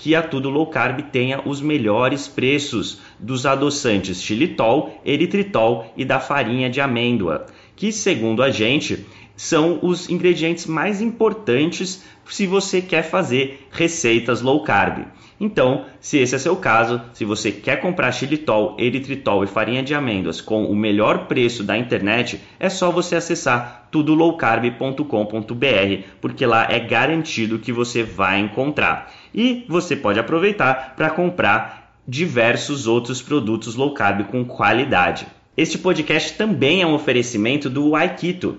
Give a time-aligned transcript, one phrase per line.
[0.00, 6.18] que a Tudo Low Carb tenha os melhores preços dos adoçantes xilitol, eritritol e da
[6.18, 7.44] farinha de amêndoa,
[7.76, 9.04] que segundo a gente
[9.36, 15.04] são os ingredientes mais importantes se você quer fazer receitas low carb.
[15.40, 19.94] Então, se esse é seu caso, se você quer comprar xilitol, eritritol e farinha de
[19.94, 26.78] amêndoas com o melhor preço da internet, é só você acessar tudolowcarb.com.br, porque lá é
[26.78, 29.10] garantido que você vai encontrar.
[29.34, 35.26] E você pode aproveitar para comprar diversos outros produtos low carb com qualidade.
[35.56, 38.58] Este podcast também é um oferecimento do Aikito.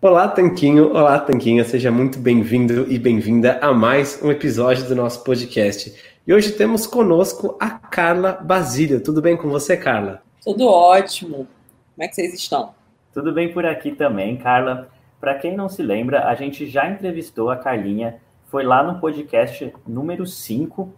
[0.00, 0.92] Olá, Tanquinho!
[0.92, 1.64] Olá, Tanquinha!
[1.64, 5.92] Seja muito bem-vindo e bem-vinda a mais um episódio do nosso podcast.
[6.24, 9.02] E hoje temos conosco a Carla Basílio.
[9.02, 10.22] Tudo bem com você, Carla?
[10.44, 11.48] Tudo ótimo.
[11.96, 12.72] Como é que vocês estão?
[13.12, 14.88] Tudo bem por aqui também, Carla.
[15.20, 19.74] Para quem não se lembra, a gente já entrevistou a Carlinha, foi lá no podcast
[19.84, 20.92] número 5,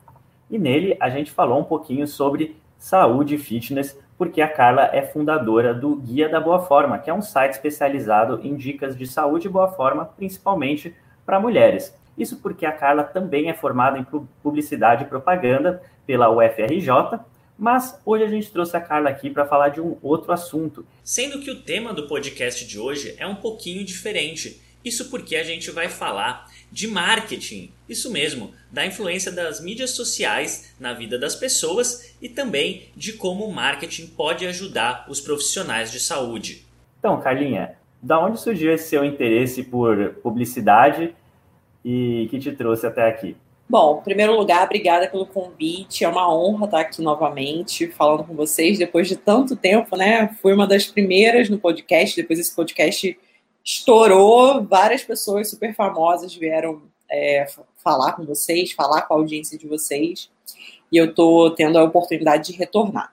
[0.50, 5.00] e nele a gente falou um pouquinho sobre saúde e fitness porque a Carla é
[5.00, 9.46] fundadora do Guia da Boa Forma, que é um site especializado em dicas de saúde
[9.46, 10.94] e boa forma, principalmente
[11.24, 11.94] para mulheres.
[12.18, 14.06] Isso porque a Carla também é formada em
[14.42, 17.18] publicidade e propaganda pela UFRJ,
[17.58, 20.84] Mas hoje a gente trouxe a Carla aqui para falar de um outro assunto.
[21.02, 24.60] Sendo que o tema do podcast de hoje é um pouquinho diferente.
[24.84, 30.74] Isso porque a gente vai falar de marketing, isso mesmo, da influência das mídias sociais
[30.78, 35.98] na vida das pessoas e também de como o marketing pode ajudar os profissionais de
[35.98, 36.64] saúde.
[36.98, 41.14] Então, Carlinha, da onde surgiu esse seu interesse por publicidade
[41.84, 43.36] e que te trouxe até aqui?
[43.68, 46.04] Bom, em primeiro lugar, obrigada pelo convite.
[46.04, 50.28] É uma honra estar aqui novamente falando com vocês depois de tanto tempo, né?
[50.42, 53.16] Fui uma das primeiras no podcast, depois esse podcast
[53.64, 57.46] estourou, várias pessoas super famosas vieram é,
[57.76, 60.30] falar com vocês, falar com a audiência de vocês,
[60.90, 63.12] e eu estou tendo a oportunidade de retornar.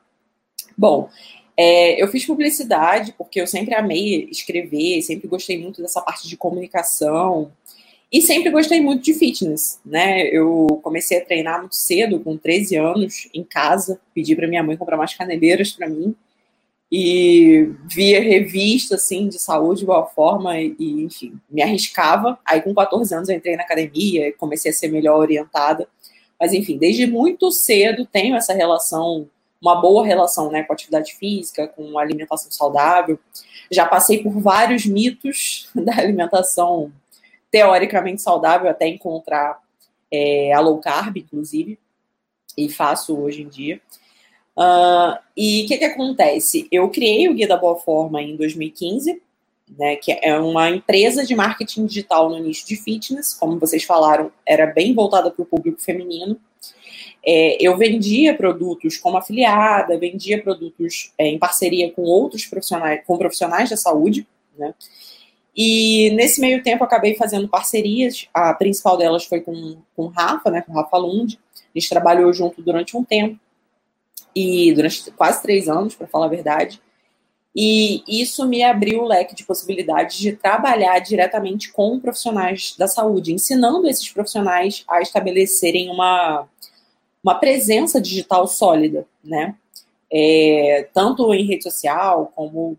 [0.77, 1.09] Bom,
[1.55, 6.37] é, eu fiz publicidade porque eu sempre amei escrever, sempre gostei muito dessa parte de
[6.37, 7.51] comunicação
[8.11, 10.27] e sempre gostei muito de fitness, né?
[10.27, 14.77] Eu comecei a treinar muito cedo, com 13 anos, em casa, pedi para minha mãe
[14.77, 16.15] comprar umas caneleiras para mim
[16.91, 22.39] e via revista assim de saúde de boa forma e, enfim, me arriscava.
[22.45, 25.87] Aí com 14 anos eu entrei na academia e comecei a ser melhor orientada.
[26.39, 29.29] Mas enfim, desde muito cedo tenho essa relação,
[29.61, 33.19] uma boa relação, né, com atividade física, com alimentação saudável.
[33.69, 36.91] Já passei por vários mitos da alimentação
[37.51, 39.59] teoricamente saudável até encontrar
[40.11, 41.77] é, a low carb, inclusive,
[42.57, 43.81] e faço hoje em dia.
[44.57, 46.67] Uh, e o que, que acontece?
[46.71, 49.21] Eu criei o Guia da Boa Forma em 2015,
[49.77, 54.31] né, que é uma empresa de marketing digital no nicho de fitness, como vocês falaram,
[54.43, 56.39] era bem voltada para o público feminino.
[57.23, 63.17] É, eu vendia produtos como afiliada, vendia produtos é, em parceria com outros profissionais, com
[63.17, 64.25] profissionais da saúde,
[64.57, 64.73] né?
[65.55, 68.27] E nesse meio tempo acabei fazendo parcerias.
[68.31, 71.37] A principal delas foi com, com o Rafa, né, com Rafa Lund.
[71.55, 73.39] A gente trabalhou junto durante um tempo
[74.37, 76.79] e durante quase três anos, para falar a verdade.
[77.55, 83.33] E isso me abriu o leque de possibilidades de trabalhar diretamente com profissionais da saúde,
[83.33, 86.47] ensinando esses profissionais a estabelecerem uma,
[87.23, 89.55] uma presença digital sólida, né?
[90.13, 92.77] É, tanto em rede social como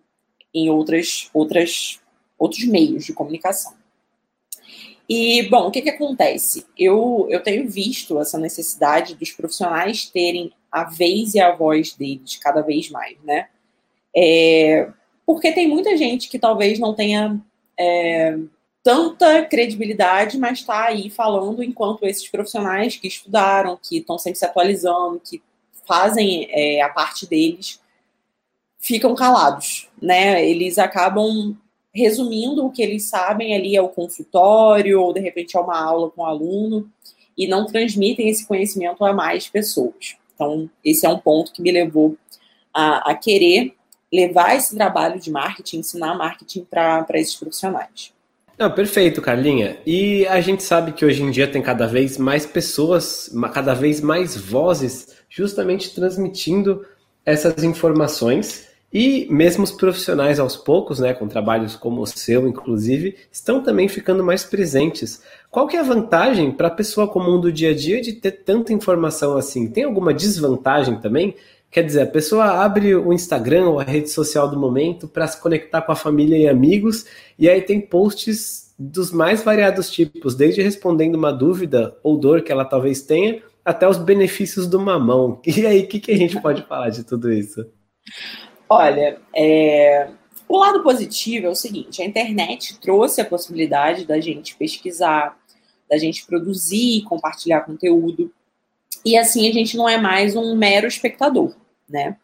[0.54, 2.00] em outras, outras,
[2.38, 3.75] outros meios de comunicação.
[5.08, 6.64] E, bom, o que, que acontece?
[6.78, 12.36] Eu, eu tenho visto essa necessidade dos profissionais terem a vez e a voz deles
[12.36, 13.48] cada vez mais, né?
[14.16, 14.88] É,
[15.26, 17.38] porque tem muita gente que talvez não tenha
[17.78, 18.38] é,
[18.82, 24.44] tanta credibilidade, mas está aí falando enquanto esses profissionais que estudaram, que estão sempre se
[24.44, 25.42] atualizando, que
[25.86, 27.80] fazem é, a parte deles,
[28.78, 30.46] ficam calados, né?
[30.48, 31.56] Eles acabam
[31.94, 36.22] resumindo o que eles sabem ali ao consultório ou de repente a uma aula com
[36.22, 36.90] o aluno
[37.36, 40.16] e não transmitem esse conhecimento a mais pessoas.
[40.38, 42.17] Então, esse é um ponto que me levou
[42.73, 43.75] a, a querer
[44.12, 48.12] levar esse trabalho de marketing, ensinar marketing para esses profissionais.
[48.56, 49.79] Não, perfeito, Carlinha.
[49.85, 54.00] E a gente sabe que hoje em dia tem cada vez mais pessoas, cada vez
[54.00, 56.87] mais vozes, justamente transmitindo
[57.26, 63.17] essas informações e mesmo os profissionais aos poucos, né, com trabalhos como o seu, inclusive,
[63.31, 65.23] estão também ficando mais presentes.
[65.50, 68.32] Qual que é a vantagem para a pessoa comum do dia a dia de ter
[68.32, 69.69] tanta informação assim?
[69.69, 71.35] Tem alguma desvantagem também?
[71.70, 75.38] Quer dizer, a pessoa abre o Instagram ou a rede social do momento para se
[75.38, 77.05] conectar com a família e amigos,
[77.38, 82.50] e aí tem posts dos mais variados tipos, desde respondendo uma dúvida ou dor que
[82.50, 85.42] ela talvez tenha, até os benefícios do mamão.
[85.47, 87.66] E aí, o que, que a gente pode falar de tudo isso?
[88.68, 90.10] Olha, é...
[90.48, 95.38] o lado positivo é o seguinte: a internet trouxe a possibilidade da gente pesquisar,
[95.88, 98.32] da gente produzir compartilhar conteúdo.
[99.04, 101.54] E assim a gente não é mais um mero espectador,
[101.88, 102.16] né?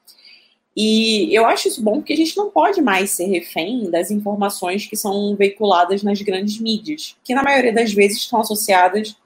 [0.76, 4.86] E eu acho isso bom porque a gente não pode mais ser refém das informações
[4.86, 9.16] que são veiculadas nas grandes mídias, que na maioria das vezes estão associadas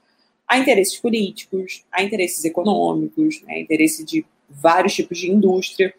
[0.47, 5.93] a interesses políticos, a interesses econômicos, né, a interesse de vários tipos de indústria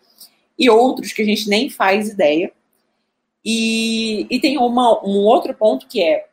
[0.60, 2.52] e outros que a gente nem faz ideia.
[3.42, 6.26] E, e tem uma, um outro ponto que é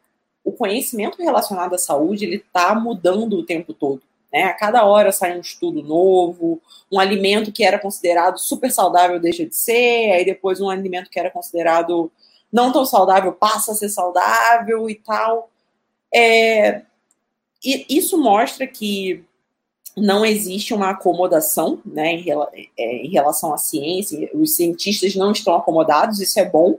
[0.43, 4.01] o conhecimento relacionado à saúde ele está mudando o tempo todo.
[4.31, 4.43] Né?
[4.43, 9.45] A cada hora sai um estudo novo, um alimento que era considerado super saudável deixa
[9.45, 12.11] de ser, aí depois um alimento que era considerado
[12.51, 15.49] não tão saudável passa a ser saudável e tal.
[16.13, 16.81] É,
[17.63, 19.23] e isso mostra que
[19.97, 22.25] não existe uma acomodação né, em,
[22.77, 26.77] é, em, relação à ciência, os cientistas não estão acomodados, isso é bom,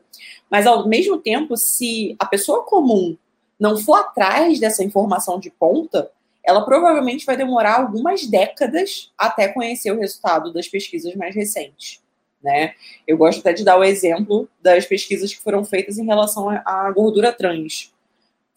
[0.48, 3.16] mas ao mesmo tempo, se a pessoa comum
[3.58, 6.10] não for atrás dessa informação de ponta,
[6.44, 12.00] ela provavelmente vai demorar algumas décadas até conhecer o resultado das pesquisas mais recentes.
[12.42, 12.74] Né?
[13.06, 16.90] Eu gosto até de dar o exemplo das pesquisas que foram feitas em relação à
[16.92, 17.92] gordura trans.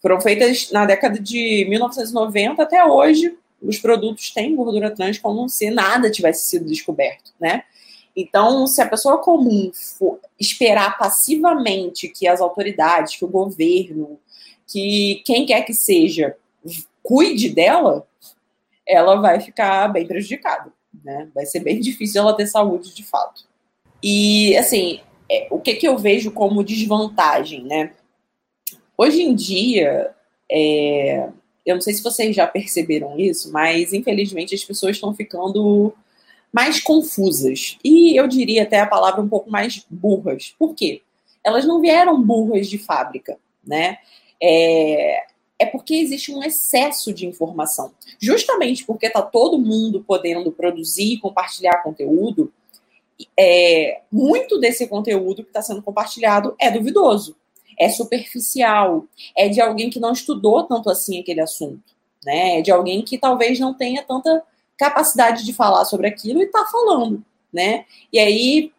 [0.00, 3.36] Foram feitas na década de 1990 até hoje.
[3.62, 7.62] Os produtos têm gordura trans como se nada tivesse sido descoberto, né?
[8.14, 14.18] Então, se a pessoa comum for esperar passivamente que as autoridades, que o governo,
[14.66, 16.36] que quem quer que seja
[17.02, 18.06] cuide dela,
[18.86, 20.72] ela vai ficar bem prejudicada,
[21.04, 21.28] né?
[21.34, 23.46] Vai ser bem difícil ela ter saúde de fato.
[24.02, 25.00] E, assim,
[25.30, 27.92] é, o que, que eu vejo como desvantagem, né?
[28.96, 30.14] Hoje em dia,
[30.50, 31.28] é,
[31.64, 35.94] eu não sei se vocês já perceberam isso, mas infelizmente as pessoas estão ficando
[36.52, 37.78] mais confusas.
[37.82, 40.54] E eu diria até a palavra um pouco mais burras.
[40.58, 41.02] Por quê?
[41.44, 43.98] Elas não vieram burras de fábrica, né?
[44.40, 45.24] É,
[45.58, 47.92] é porque existe um excesso de informação.
[48.20, 52.52] Justamente porque está todo mundo podendo produzir e compartilhar conteúdo,
[53.38, 57.36] é, muito desse conteúdo que está sendo compartilhado é duvidoso,
[57.78, 59.04] é superficial,
[59.36, 61.82] é de alguém que não estudou tanto assim aquele assunto,
[62.24, 62.58] né?
[62.58, 64.42] É de alguém que talvez não tenha tanta
[64.76, 67.84] capacidade de falar sobre aquilo e está falando, né?
[68.12, 68.72] E aí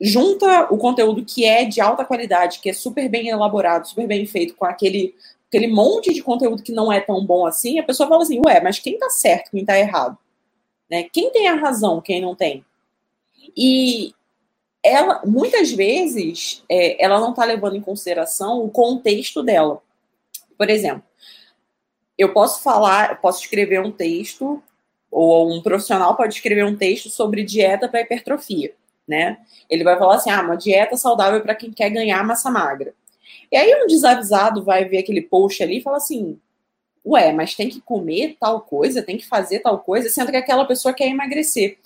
[0.00, 4.26] junta o conteúdo que é de alta qualidade, que é super bem elaborado, super bem
[4.26, 5.14] feito, com aquele,
[5.48, 8.60] aquele monte de conteúdo que não é tão bom assim, a pessoa fala assim, ué,
[8.60, 10.18] mas quem tá certo, quem tá errado?
[10.90, 11.04] Né?
[11.04, 12.64] Quem tem a razão, quem não tem?
[13.56, 14.12] E
[14.82, 19.80] ela, muitas vezes, é, ela não está levando em consideração o contexto dela.
[20.58, 21.04] Por exemplo,
[22.18, 24.62] eu posso falar, posso escrever um texto
[25.12, 28.74] ou um profissional pode escrever um texto sobre dieta para hipertrofia,
[29.06, 29.38] né?
[29.68, 32.94] Ele vai falar assim: ah, uma dieta saudável para quem quer ganhar massa magra.
[33.50, 36.40] E aí um desavisado vai ver aquele post ali e fala assim:
[37.04, 40.64] ué, mas tem que comer tal coisa, tem que fazer tal coisa, sendo que aquela
[40.64, 41.78] pessoa quer emagrecer.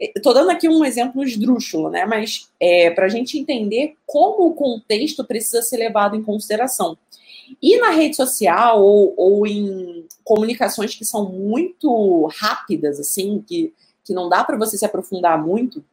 [0.00, 2.06] Estou dando aqui um exemplo esdrúxulo, né?
[2.06, 6.96] Mas é, para a gente entender como o contexto precisa ser levado em consideração.
[7.60, 14.14] E na rede social ou, ou em comunicações que são muito rápidas, assim, que, que
[14.14, 15.84] não dá para você se aprofundar muito,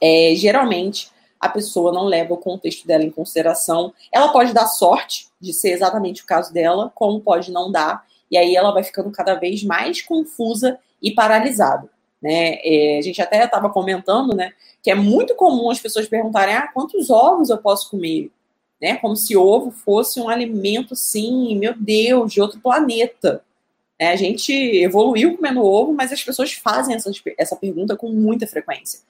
[0.00, 3.92] é, geralmente a pessoa não leva o contexto dela em consideração.
[4.10, 8.38] Ela pode dar sorte de ser exatamente o caso dela, como pode não dar, e
[8.38, 11.90] aí ela vai ficando cada vez mais confusa e paralisada.
[12.26, 12.58] Né?
[12.64, 14.52] É, a gente até estava comentando né,
[14.82, 18.30] que é muito comum as pessoas perguntarem: ah, quantos ovos eu posso comer?
[18.80, 18.96] né?
[18.96, 23.42] Como se ovo fosse um alimento, sim, meu Deus, de outro planeta.
[23.98, 28.46] É, a gente evoluiu comendo ovo, mas as pessoas fazem essa, essa pergunta com muita
[28.46, 29.00] frequência.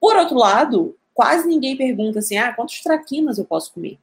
[0.00, 3.98] Por outro lado, quase ninguém pergunta assim: ah, quantos traquinas eu posso comer?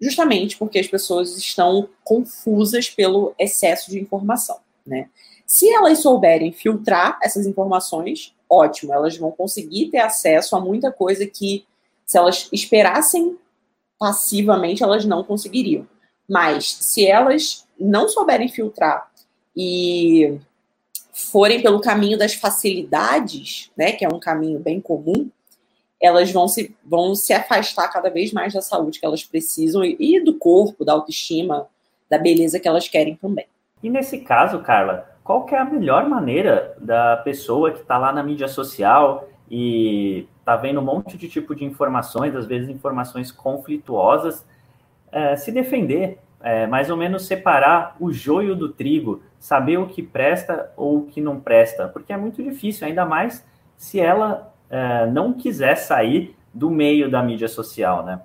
[0.00, 5.08] Justamente porque as pessoas estão confusas pelo excesso de informação, né?
[5.50, 11.26] Se elas souberem filtrar essas informações, ótimo, elas vão conseguir ter acesso a muita coisa
[11.26, 11.66] que,
[12.06, 13.36] se elas esperassem
[13.98, 15.88] passivamente elas não conseguiriam.
[16.28, 19.10] Mas se elas não souberem filtrar
[19.56, 20.38] e
[21.12, 25.28] forem pelo caminho das facilidades, né, que é um caminho bem comum,
[26.00, 30.22] elas vão se, vão se afastar cada vez mais da saúde que elas precisam e
[30.22, 31.66] do corpo, da autoestima,
[32.08, 33.46] da beleza que elas querem também.
[33.82, 38.12] E nesse caso, Carla, qual que é a melhor maneira da pessoa que está lá
[38.12, 43.30] na mídia social e tá vendo um monte de tipo de informações, às vezes informações
[43.30, 44.44] conflituosas,
[45.12, 50.02] é, se defender, é, mais ou menos separar o joio do trigo, saber o que
[50.02, 53.46] presta ou o que não presta, porque é muito difícil, ainda mais
[53.76, 58.20] se ela é, não quiser sair do meio da mídia social, né?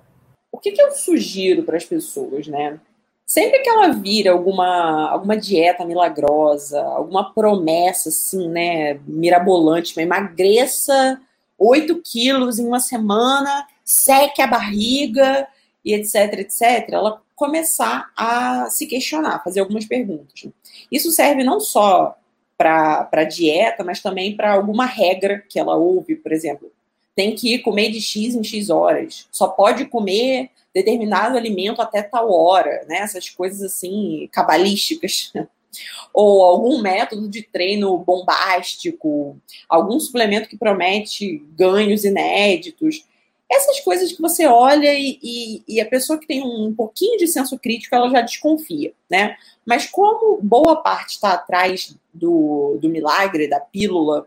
[0.50, 2.80] O que, que eu sugiro para as pessoas, né?
[3.26, 11.20] Sempre que ela vira alguma, alguma dieta milagrosa, alguma promessa assim, né, mirabolante, emagreça
[11.58, 15.48] 8 quilos em uma semana, seque a barriga
[15.84, 20.46] e etc, etc, ela começar a se questionar, fazer algumas perguntas.
[20.90, 22.16] Isso serve não só
[22.56, 26.70] para dieta, mas também para alguma regra que ela ouve, por exemplo.
[27.16, 29.26] Tem que comer de X em X horas.
[29.32, 32.98] Só pode comer determinado alimento até tal hora, né?
[32.98, 35.32] Essas coisas assim, cabalísticas
[36.12, 43.06] ou algum método de treino bombástico, algum suplemento que promete ganhos inéditos.
[43.50, 47.28] Essas coisas que você olha e, e, e, a pessoa que tem um pouquinho de
[47.28, 49.36] senso crítico, ela já desconfia, né?
[49.64, 54.26] Mas como boa parte está atrás do, do milagre, da pílula,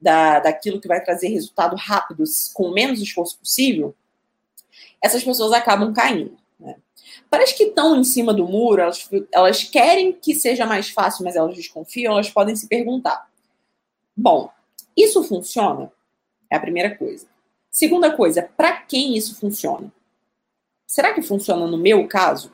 [0.00, 3.94] da, daquilo que vai trazer resultado rápido, com menos esforço possível,
[5.02, 6.36] essas pessoas acabam caindo.
[6.58, 6.76] Né?
[7.56, 11.54] Que estão em cima do muro, elas, elas querem que seja mais fácil, mas elas
[11.54, 13.28] desconfiam, elas podem se perguntar:
[14.16, 14.50] bom,
[14.96, 15.90] isso funciona?
[16.50, 17.26] É a primeira coisa.
[17.70, 19.92] Segunda coisa, para quem isso funciona?
[20.86, 22.52] Será que funciona no meu caso?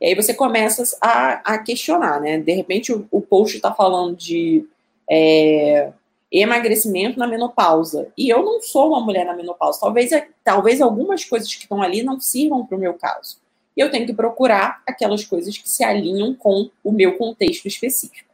[0.00, 2.38] E aí você começa a, a questionar, né?
[2.38, 4.66] De repente o, o post está falando de
[5.08, 5.92] é,
[6.40, 8.10] emagrecimento na menopausa.
[8.16, 9.78] E eu não sou uma mulher na menopausa.
[9.80, 10.10] Talvez,
[10.42, 13.36] talvez algumas coisas que estão ali não sirvam para o meu caso.
[13.76, 18.30] E eu tenho que procurar aquelas coisas que se alinham com o meu contexto específico.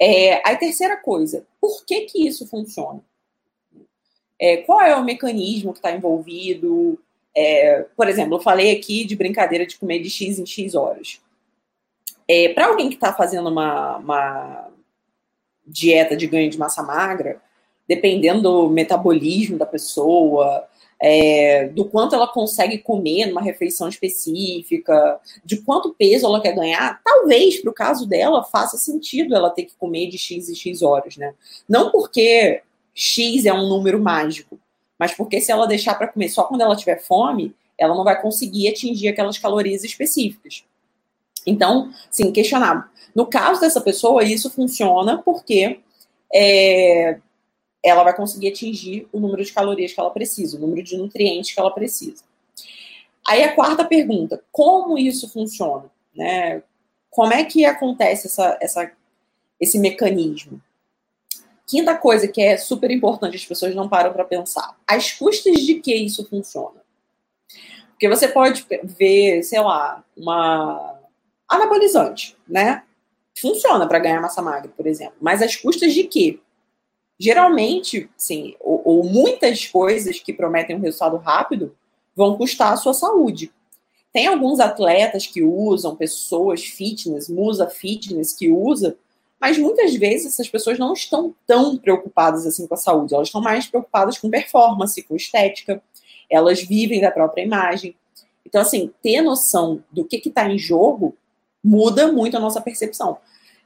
[0.00, 3.00] É, a terceira coisa, por que, que isso funciona?
[4.38, 6.98] É, qual é o mecanismo que está envolvido?
[7.36, 11.20] É, por exemplo, eu falei aqui de brincadeira de comer de X em X horas.
[12.26, 14.71] É, Para alguém que está fazendo uma, uma
[15.66, 17.40] dieta de ganho de massa magra,
[17.88, 20.66] dependendo do metabolismo da pessoa,
[21.00, 27.00] é, do quanto ela consegue comer numa refeição específica, de quanto peso ela quer ganhar,
[27.04, 30.80] talvez para o caso dela faça sentido ela ter que comer de X e X
[30.80, 31.34] horas, né?
[31.68, 32.62] Não porque
[32.94, 34.60] X é um número mágico,
[34.96, 38.20] mas porque se ela deixar para comer só quando ela tiver fome, ela não vai
[38.22, 40.64] conseguir atingir aquelas calorias específicas.
[41.46, 42.84] Então, sim, questionável.
[43.14, 45.80] No caso dessa pessoa, isso funciona porque
[46.32, 47.18] é,
[47.82, 51.52] ela vai conseguir atingir o número de calorias que ela precisa, o número de nutrientes
[51.52, 52.24] que ela precisa.
[53.26, 55.90] Aí a quarta pergunta: como isso funciona?
[56.14, 56.62] Né?
[57.10, 58.92] Como é que acontece essa, essa,
[59.60, 60.60] esse mecanismo?
[61.66, 65.74] Quinta coisa que é super importante, as pessoas não param para pensar: as custas de
[65.74, 66.82] que isso funciona?
[67.90, 70.91] Porque você pode ver, sei lá, uma
[71.54, 72.82] anabolizante, né?
[73.40, 75.16] Funciona para ganhar massa magra, por exemplo.
[75.20, 76.40] Mas as custas de quê?
[77.18, 81.74] Geralmente, sim, ou, ou muitas coisas que prometem um resultado rápido
[82.14, 83.52] vão custar a sua saúde.
[84.12, 88.96] Tem alguns atletas que usam, pessoas fitness, musa fitness que usa,
[89.40, 93.40] mas muitas vezes essas pessoas não estão tão preocupadas assim com a saúde, elas estão
[93.40, 95.82] mais preocupadas com performance, com estética,
[96.30, 97.96] elas vivem da própria imagem.
[98.46, 101.16] Então, assim, ter noção do que está em jogo
[101.62, 103.18] muda muito a nossa percepção.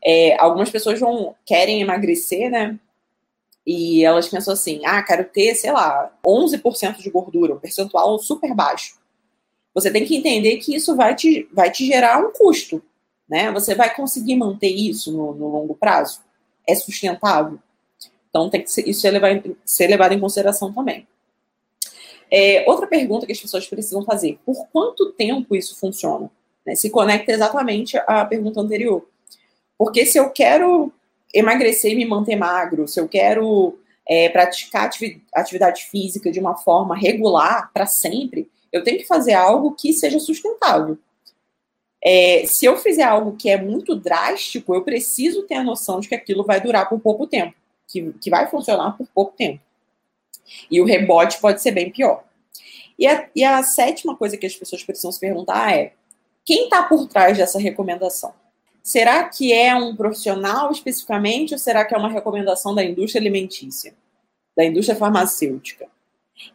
[0.04, 2.78] É, algumas pessoas vão querem emagrecer, né?
[3.66, 8.54] E elas pensam assim: ah, quero ter, sei lá, 11% de gordura, um percentual super
[8.54, 8.98] baixo.
[9.74, 12.82] Você tem que entender que isso vai te, vai te gerar um custo.
[13.28, 13.50] Né?
[13.52, 16.20] Você vai conseguir manter isso no, no longo prazo?
[16.66, 17.58] É sustentável?
[18.30, 21.06] Então, tem que ser, isso é levar, ser levado em consideração também.
[22.30, 26.30] É, outra pergunta que as pessoas precisam fazer: por quanto tempo isso funciona?
[26.66, 26.74] Né?
[26.74, 29.06] Se conecta exatamente à pergunta anterior.
[29.78, 30.92] Porque se eu quero
[31.32, 34.90] emagrecer e me manter magro, se eu quero é, praticar
[35.34, 40.18] atividade física de uma forma regular para sempre, eu tenho que fazer algo que seja
[40.18, 40.98] sustentável.
[42.02, 46.08] É, se eu fizer algo que é muito drástico, eu preciso ter a noção de
[46.08, 47.54] que aquilo vai durar por pouco tempo,
[47.88, 49.60] que, que vai funcionar por pouco tempo.
[50.70, 52.22] E o rebote pode ser bem pior.
[52.98, 55.92] E a, e a sétima coisa que as pessoas precisam se perguntar é:
[56.46, 58.32] quem está por trás dessa recomendação?
[58.82, 63.94] Será que é um profissional especificamente ou será que é uma recomendação da indústria alimentícia,
[64.56, 65.88] da indústria farmacêutica?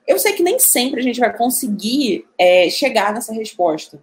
[0.07, 4.01] Eu sei que nem sempre a gente vai conseguir é, chegar nessa resposta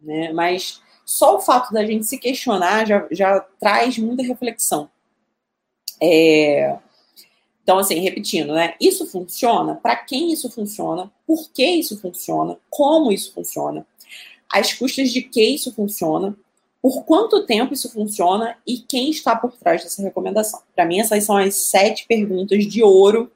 [0.00, 0.32] né?
[0.32, 4.90] Mas só o fato da gente se questionar já, já traz muita reflexão.
[6.00, 6.76] É...
[7.62, 8.74] Então, assim, repetindo, né?
[8.80, 9.74] Isso funciona?
[9.74, 11.10] Para quem isso funciona?
[11.26, 12.56] Por que isso funciona?
[12.70, 13.86] Como isso funciona?
[14.50, 16.36] As custas de que isso funciona?
[16.80, 18.56] Por quanto tempo isso funciona?
[18.66, 20.60] E quem está por trás dessa recomendação?
[20.74, 23.30] Para mim, essas são as sete perguntas de ouro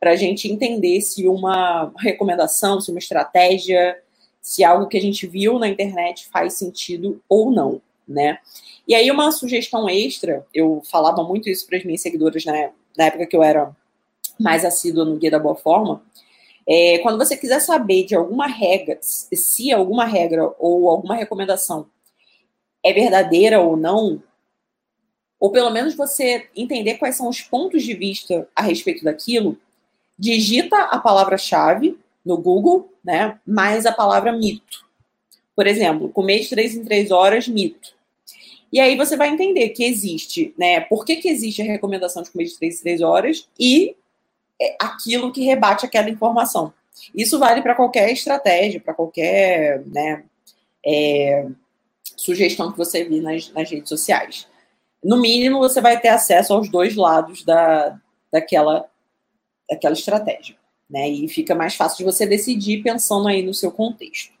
[0.00, 3.98] para a gente entender se uma recomendação, se uma estratégia,
[4.40, 8.38] se algo que a gente viu na internet faz sentido ou não, né?
[8.86, 13.06] E aí uma sugestão extra, eu falava muito isso para as minhas seguidoras né, na
[13.06, 13.74] época que eu era
[14.38, 16.02] mais assídua no Guia da Boa Forma,
[16.66, 21.88] é, quando você quiser saber de alguma regra, se alguma regra ou alguma recomendação
[22.84, 24.22] é verdadeira ou não,
[25.38, 29.58] ou pelo menos você entender quais são os pontos de vista a respeito daquilo,
[30.18, 33.38] digita a palavra-chave no Google, né?
[33.46, 34.84] Mais a palavra mito.
[35.54, 37.94] Por exemplo, comer de três em três horas, mito.
[38.72, 40.80] E aí você vai entender que existe, né?
[40.80, 43.94] Por que, que existe a recomendação de comer de três em três horas e
[44.80, 46.72] aquilo que rebate aquela informação.
[47.14, 50.24] Isso vale para qualquer estratégia, para qualquer né,
[50.84, 51.46] é,
[52.16, 54.48] sugestão que você vir nas, nas redes sociais.
[55.04, 57.98] No mínimo, você vai ter acesso aos dois lados da,
[58.32, 58.86] daquela,
[59.68, 60.56] daquela estratégia
[60.88, 61.08] né?
[61.08, 64.32] E fica mais fácil de você decidir pensando aí no seu contexto.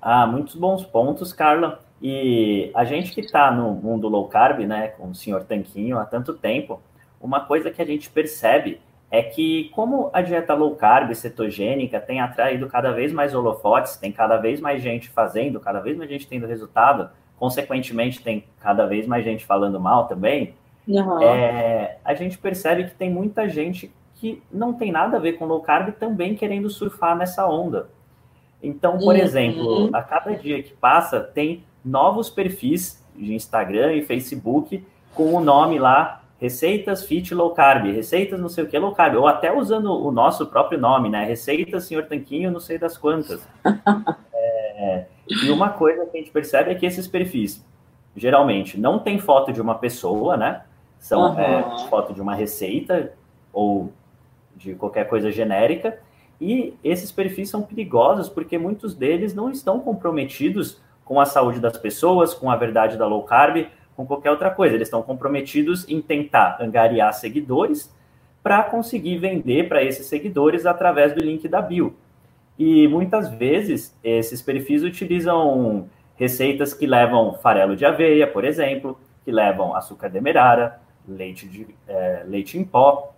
[0.00, 1.84] Ah, muitos bons pontos, Carla.
[2.00, 6.04] E a gente que está no mundo low carb, né, com o senhor Tanquinho há
[6.04, 6.80] tanto tempo,
[7.20, 12.20] uma coisa que a gente percebe é que como a dieta low carb, cetogênica, tem
[12.20, 16.26] atraído cada vez mais holofotes, tem cada vez mais gente fazendo, cada vez mais gente
[16.26, 20.54] tendo resultado, consequentemente tem cada vez mais gente falando mal também,
[20.86, 21.22] uhum.
[21.22, 25.46] é, a gente percebe que tem muita gente que não tem nada a ver com
[25.46, 27.88] low carb também querendo surfar nessa onda.
[28.62, 29.20] Então, por uhum.
[29.20, 35.40] exemplo, a cada dia que passa, tem novos perfis de Instagram e Facebook com o
[35.40, 39.52] nome lá Receitas Fit Low Carb, receitas não sei o que low carb, ou até
[39.52, 41.24] usando o nosso próprio nome, né?
[41.24, 43.46] Receitas Senhor Tanquinho, não sei das quantas.
[44.32, 47.64] é, e uma coisa que a gente percebe é que esses perfis,
[48.14, 50.62] geralmente, não tem foto de uma pessoa, né?
[51.00, 51.40] São uhum.
[51.40, 53.12] é, foto de uma receita
[53.52, 53.92] ou
[54.54, 55.98] de qualquer coisa genérica.
[56.40, 61.76] E esses perfis são perigosos porque muitos deles não estão comprometidos com a saúde das
[61.76, 63.66] pessoas, com a verdade da low carb,
[63.98, 64.76] com qualquer outra coisa.
[64.76, 67.92] Eles estão comprometidos em tentar angariar seguidores
[68.40, 71.96] para conseguir vender para esses seguidores através do link da bio.
[72.56, 79.32] E muitas vezes esses perfis utilizam receitas que levam farelo de aveia, por exemplo, que
[79.32, 83.12] levam açúcar demerara, leite, de, é, leite em pó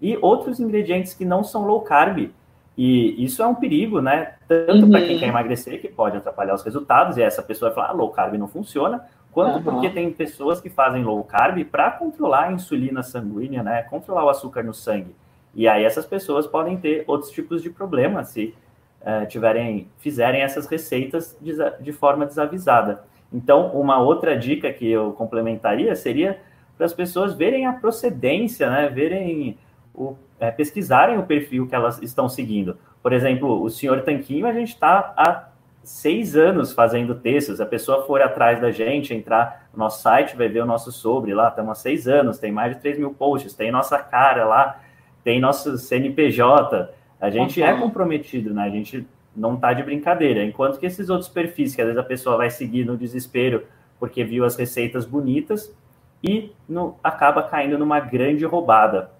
[0.00, 2.30] e outros ingredientes que não são low carb.
[2.78, 4.34] E isso é um perigo, né?
[4.46, 4.90] Tanto uhum.
[4.90, 7.92] para quem quer emagrecer, que pode atrapalhar os resultados, e essa pessoa vai falar, ah,
[7.92, 9.62] low carb não funciona, quanto uhum.
[9.62, 13.82] porque tem pessoas que fazem low carb para controlar a insulina sanguínea, né?
[13.84, 15.14] Controlar o açúcar no sangue.
[15.54, 18.54] E aí essas pessoas podem ter outros tipos de problemas se
[19.00, 23.04] uh, tiverem, fizerem essas receitas de, de, forma desavisada.
[23.32, 26.40] Então, uma outra dica que eu complementaria seria
[26.76, 28.88] para as pessoas verem a procedência, né?
[28.88, 29.58] Verem
[29.94, 32.78] o, é, pesquisarem o perfil que elas estão seguindo.
[33.02, 35.49] Por exemplo, o senhor Tanquinho, a gente está há
[35.82, 37.60] seis anos fazendo textos.
[37.60, 41.34] A pessoa for atrás da gente, entrar no nosso site, vai ver o nosso sobre
[41.34, 41.48] lá.
[41.48, 44.80] Estamos há seis anos, tem mais de 3 mil posts, tem nossa cara lá,
[45.24, 46.90] tem nosso CNPJ.
[47.20, 48.64] A gente é comprometido, né?
[48.64, 50.44] A gente não tá de brincadeira.
[50.44, 53.64] Enquanto que esses outros perfis, que às vezes a pessoa vai seguir no desespero
[53.98, 55.74] porque viu as receitas bonitas
[56.22, 59.10] e no, acaba caindo numa grande roubada.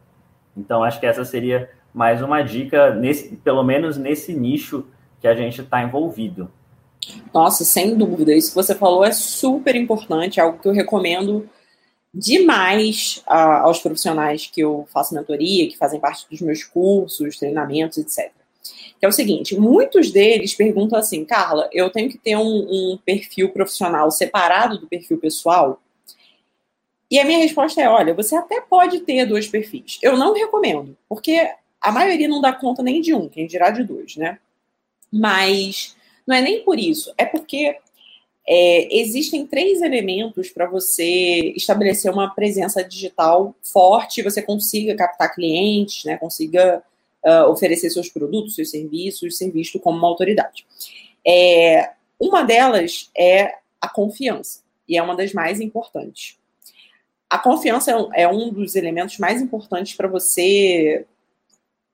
[0.56, 4.86] Então, acho que essa seria mais uma dica, nesse, pelo menos nesse nicho
[5.20, 6.50] que a gente está envolvido.
[7.32, 8.34] Nossa, sem dúvida.
[8.34, 11.48] Isso que você falou é super importante, é algo que eu recomendo
[12.12, 17.98] demais uh, aos profissionais que eu faço mentoria, que fazem parte dos meus cursos, treinamentos,
[17.98, 18.32] etc.
[18.98, 22.98] Que é o seguinte: muitos deles perguntam assim, Carla, eu tenho que ter um, um
[23.04, 25.80] perfil profissional separado do perfil pessoal?
[27.10, 29.98] E a minha resposta é: olha, você até pode ter dois perfis.
[30.02, 33.84] Eu não recomendo, porque a maioria não dá conta nem de um, quem dirá de
[33.84, 34.38] dois, né?
[35.12, 35.96] Mas
[36.26, 37.76] não é nem por isso, é porque
[38.48, 46.04] é, existem três elementos para você estabelecer uma presença digital forte, você consiga captar clientes,
[46.04, 46.82] né, consiga
[47.24, 50.66] uh, oferecer seus produtos, seus serviços, ser visto como uma autoridade.
[51.26, 56.36] É, uma delas é a confiança, e é uma das mais importantes.
[57.28, 61.06] A confiança é um dos elementos mais importantes para você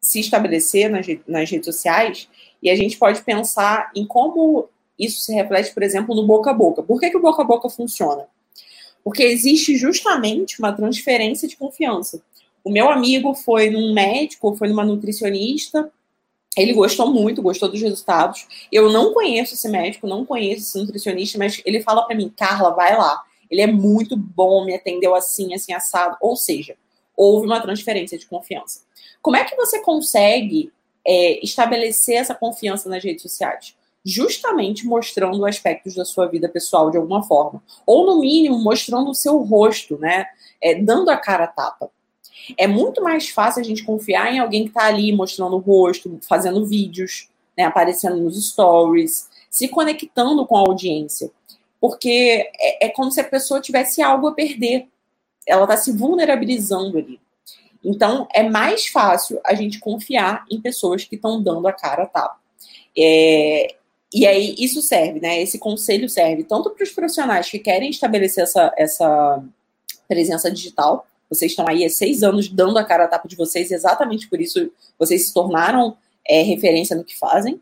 [0.01, 2.29] se estabelecer nas, nas redes sociais
[2.63, 6.55] e a gente pode pensar em como isso se reflete, por exemplo, no boca a
[6.55, 6.83] boca.
[6.83, 8.27] Por que, que o boca a boca funciona?
[9.05, 12.23] Porque existe justamente uma transferência de confiança.
[12.65, 15.91] O meu amigo foi num médico, foi numa nutricionista,
[16.57, 18.47] ele gostou muito, gostou dos resultados.
[18.73, 22.71] Eu não conheço esse médico, não conheço esse nutricionista, mas ele fala para mim, Carla,
[22.71, 23.23] vai lá.
[23.51, 26.17] Ele é muito bom, me atendeu assim, assim, assado.
[26.21, 26.77] Ou seja,
[27.17, 28.81] houve uma transferência de confiança.
[29.23, 30.73] Como é que você consegue
[31.07, 33.77] é, estabelecer essa confiança nas redes sociais?
[34.05, 37.63] Justamente mostrando aspectos da sua vida pessoal de alguma forma.
[37.85, 40.27] Ou, no mínimo, mostrando o seu rosto, né?
[40.63, 41.91] É, dando a cara a tapa.
[42.57, 46.21] É muito mais fácil a gente confiar em alguém que está ali mostrando o rosto,
[46.29, 51.31] fazendo vídeos, né, aparecendo nos stories, se conectando com a audiência.
[51.81, 54.87] Porque é, é como se a pessoa tivesse algo a perder.
[55.47, 57.21] Ela está se vulnerabilizando ali.
[57.85, 62.07] Então, é mais fácil a gente confiar em pessoas que estão dando a cara a
[62.07, 62.37] tapa.
[62.99, 63.77] É,
[64.13, 65.41] e aí, isso serve, né?
[65.41, 69.45] Esse conselho serve tanto para os profissionais que querem estabelecer essa, essa
[70.09, 71.07] presença digital.
[71.29, 74.41] Vocês estão aí há seis anos dando a cara a tapa de vocês, exatamente por
[74.41, 77.61] isso vocês se tornaram é, referência no que fazem.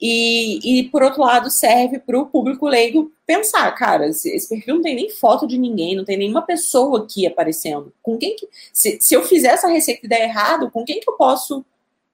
[0.00, 4.82] E, e, por outro lado, serve para o público leigo pensar, cara, esse, perfil não
[4.82, 7.92] tem nem foto de ninguém, não tem nenhuma pessoa aqui aparecendo.
[8.00, 8.48] Com quem que.
[8.72, 11.64] Se, se eu fizer essa receita e der errado, com quem que eu posso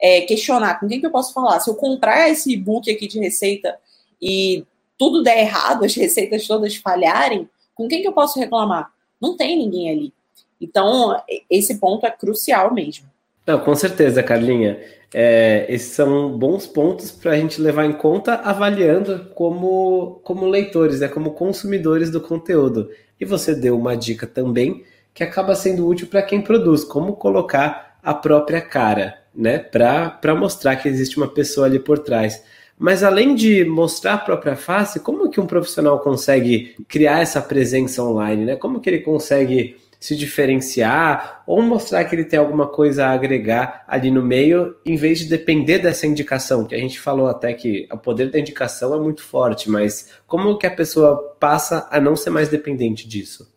[0.01, 0.81] é, questionar?
[0.81, 1.61] Com quem que eu posso falar?
[1.61, 3.79] Se eu comprar esse e-book aqui de receita
[4.20, 4.64] e
[4.99, 8.90] tudo der errado, as receitas todas falharem, com quem que eu posso reclamar?
[9.20, 10.12] Não tem ninguém ali.
[10.61, 11.20] Então,
[11.51, 13.07] esse ponto é crucial mesmo.
[13.46, 14.80] Não, com certeza, Carlinha.
[15.12, 21.00] É, esses são bons pontos para a gente levar em conta avaliando como, como leitores,
[21.00, 22.90] né, como consumidores do conteúdo.
[23.20, 27.96] E você deu uma dica também que acaba sendo útil para quem produz, como colocar
[28.02, 32.42] a própria cara, né, para mostrar que existe uma pessoa ali por trás.
[32.76, 38.02] Mas além de mostrar a própria face, como que um profissional consegue criar essa presença
[38.02, 38.57] online, né?
[38.57, 43.86] Como que ele consegue se diferenciar ou mostrar que ele tem alguma coisa a agregar
[43.88, 47.88] ali no meio, em vez de depender dessa indicação, que a gente falou até que
[47.90, 52.16] o poder da indicação é muito forte, mas como que a pessoa passa a não
[52.16, 53.50] ser mais dependente disso?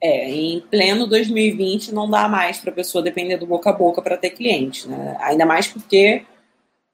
[0.00, 4.00] É, em pleno 2020 não dá mais para a pessoa depender do boca a boca
[4.00, 5.14] para ter cliente, né?
[5.20, 6.22] Ainda mais porque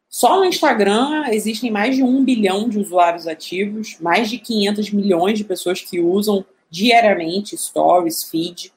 [0.09, 5.39] só no Instagram existem mais de um bilhão de usuários ativos, mais de 500 milhões
[5.39, 8.73] de pessoas que usam diariamente stories, feed.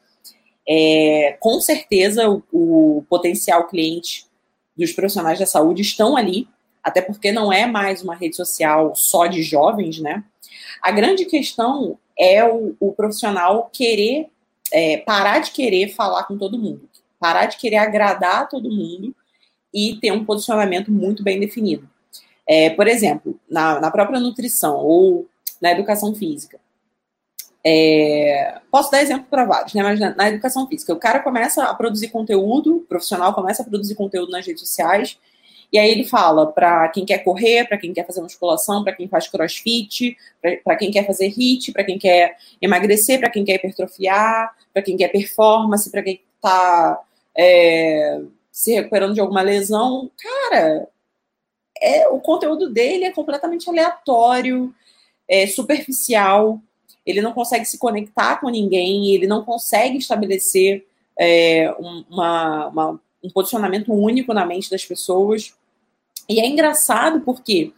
[0.67, 4.25] É, com certeza o, o potencial cliente
[4.77, 6.47] dos profissionais da saúde estão ali,
[6.83, 10.23] até porque não é mais uma rede social só de jovens, né?
[10.81, 14.27] A grande questão é o, o profissional querer,
[14.71, 19.15] é, parar de querer falar com todo mundo, parar de querer agradar todo mundo
[19.73, 21.87] e ter um posicionamento muito bem definido.
[22.47, 25.27] É, por exemplo, na, na própria nutrição ou
[25.61, 26.59] na educação física,
[27.63, 29.83] é, posso dar exemplo para vários, né?
[29.83, 33.65] Mas na, na, educação física, o cara começa a produzir conteúdo, o profissional começa a
[33.65, 35.19] produzir conteúdo nas redes sociais,
[35.71, 39.07] e aí ele fala para quem quer correr, para quem quer fazer musculação, para quem
[39.07, 40.17] faz crossfit,
[40.63, 44.97] para quem quer fazer HIIT, para quem quer emagrecer, para quem quer hipertrofiar, para quem
[44.97, 47.01] quer performance, para quem está
[47.37, 48.21] é,
[48.51, 50.11] se recuperando de alguma lesão.
[50.21, 50.89] Cara,
[51.81, 54.73] é, o conteúdo dele é completamente aleatório,
[55.25, 56.61] é superficial
[57.05, 60.85] ele não consegue se conectar com ninguém, ele não consegue estabelecer
[61.19, 65.53] é, uma, uma, um posicionamento único na mente das pessoas.
[66.29, 67.73] E é engraçado porque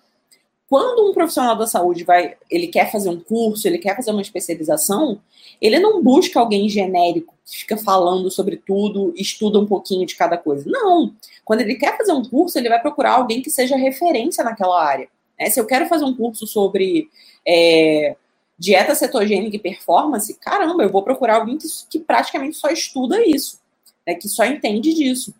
[0.73, 4.21] quando um profissional da saúde vai, ele quer fazer um curso, ele quer fazer uma
[4.21, 5.19] especialização,
[5.61, 10.37] ele não busca alguém genérico que fica falando sobre tudo, estuda um pouquinho de cada
[10.37, 10.63] coisa.
[10.67, 11.13] Não.
[11.45, 15.07] Quando ele quer fazer um curso, ele vai procurar alguém que seja referência naquela área.
[15.39, 15.49] Né?
[15.49, 17.07] Se eu quero fazer um curso sobre
[17.45, 18.15] é,
[18.63, 23.59] dieta cetogênica e performance, caramba, eu vou procurar alguém que, que praticamente só estuda isso,
[24.07, 25.35] né, que só entende disso,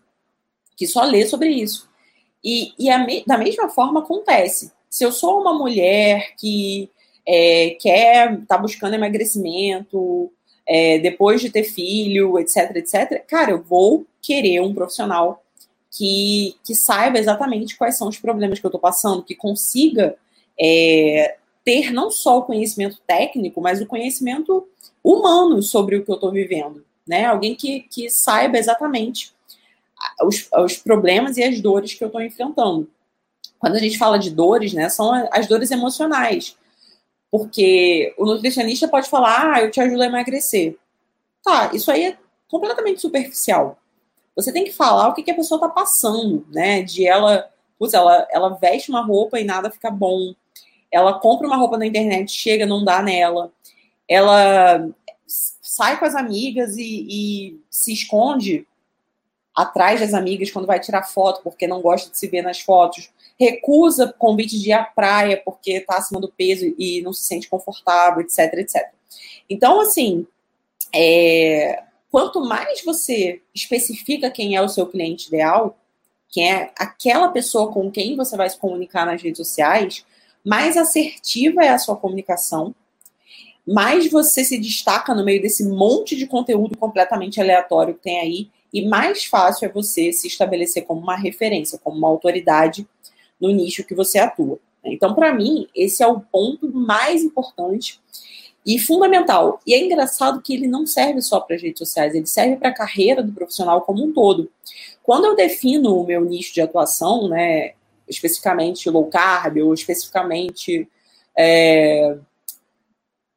[0.76, 1.88] que só lê sobre isso.
[2.44, 4.74] E, e me, da mesma forma acontece.
[4.90, 6.90] Se eu sou uma mulher que
[7.26, 10.30] é, quer, tá buscando emagrecimento,
[10.68, 15.42] é, depois de ter filho, etc, etc, cara, eu vou querer um profissional
[15.90, 20.18] que, que saiba exatamente quais são os problemas que eu tô passando, que consiga
[20.60, 24.68] é, ter não só o conhecimento técnico, mas o conhecimento
[25.04, 26.86] humano sobre o que eu estou vivendo.
[27.08, 27.26] Né?
[27.26, 29.34] Alguém que, que saiba exatamente
[30.22, 32.90] os, os problemas e as dores que eu estou enfrentando.
[33.60, 36.58] Quando a gente fala de dores, né, são as dores emocionais.
[37.32, 40.78] Porque o nutricionista pode falar, ah, eu te ajudo a emagrecer.
[41.44, 43.80] Tá, isso aí é completamente superficial.
[44.36, 46.82] Você tem que falar o que, que a pessoa está passando, né?
[46.82, 50.34] De ela, putz, ela, ela veste uma roupa e nada fica bom
[50.94, 53.52] ela compra uma roupa na internet, chega, não dá nela.
[54.08, 54.88] Ela
[55.26, 58.68] sai com as amigas e, e se esconde
[59.56, 63.10] atrás das amigas quando vai tirar foto, porque não gosta de se ver nas fotos.
[63.40, 67.50] Recusa convite de ir à praia porque está acima do peso e não se sente
[67.50, 68.90] confortável, etc, etc.
[69.50, 70.28] Então, assim,
[70.94, 75.76] é, quanto mais você especifica quem é o seu cliente ideal,
[76.30, 80.06] quem é aquela pessoa com quem você vai se comunicar nas redes sociais,
[80.44, 82.76] mais assertiva é a sua comunicação,
[83.66, 88.50] mais você se destaca no meio desse monte de conteúdo completamente aleatório que tem aí,
[88.74, 92.88] e mais fácil é você se estabelecer como uma referência, como uma autoridade
[93.40, 94.60] no nicho que você atua.
[94.84, 98.02] Então, para mim, esse é o ponto mais importante
[98.66, 99.60] e fundamental.
[99.66, 102.70] E é engraçado que ele não serve só para as redes sociais, ele serve para
[102.70, 104.50] a carreira do profissional como um todo.
[105.04, 107.74] Quando eu defino o meu nicho de atuação, né,
[108.08, 110.88] especificamente low carb ou especificamente
[111.38, 112.18] é,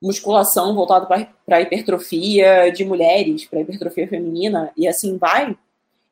[0.02, 1.06] musculação voltada
[1.44, 5.56] para hipertrofia de mulheres, para hipertrofia feminina e assim vai,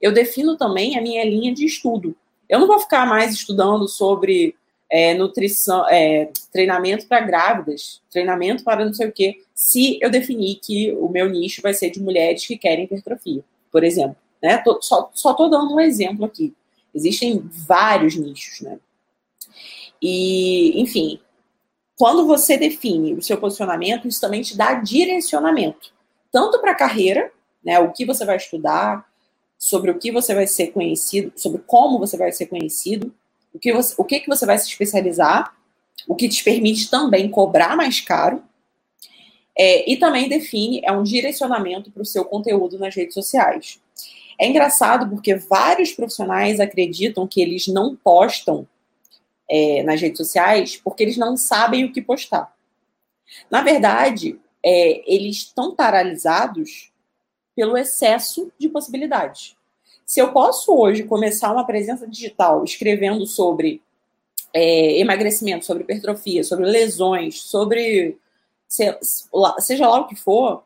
[0.01, 2.17] eu defino também a minha linha de estudo.
[2.49, 4.55] Eu não vou ficar mais estudando sobre
[4.91, 10.57] é, nutrição, é, treinamento para grávidas, treinamento para não sei o quê, se eu definir
[10.57, 14.17] que o meu nicho vai ser de mulheres que querem hipertrofia, por exemplo.
[14.43, 14.59] Né?
[14.59, 16.55] Tô, só estou dando um exemplo aqui.
[16.95, 18.79] Existem vários nichos, né?
[20.01, 21.19] E, enfim,
[21.97, 25.93] quando você define o seu posicionamento, isso também te dá direcionamento,
[26.31, 27.33] tanto para a carreira,
[27.65, 29.09] né, o que você vai estudar,
[29.57, 33.15] sobre o que você vai ser conhecido, sobre como você vai ser conhecido,
[33.53, 35.57] o que você, o que, que você vai se especializar,
[36.07, 38.43] o que te permite também cobrar mais caro,
[39.57, 43.81] é, e também define, é um direcionamento para o seu conteúdo nas redes sociais.
[44.39, 48.67] É engraçado porque vários profissionais acreditam que eles não postam
[49.49, 52.55] é, nas redes sociais porque eles não sabem o que postar.
[53.51, 56.93] Na verdade, é, eles estão paralisados
[57.55, 59.57] pelo excesso de possibilidades.
[60.05, 63.81] Se eu posso hoje começar uma presença digital escrevendo sobre
[64.53, 68.19] é, emagrecimento, sobre hipertrofia, sobre lesões, sobre
[68.69, 70.65] seja lá o que for,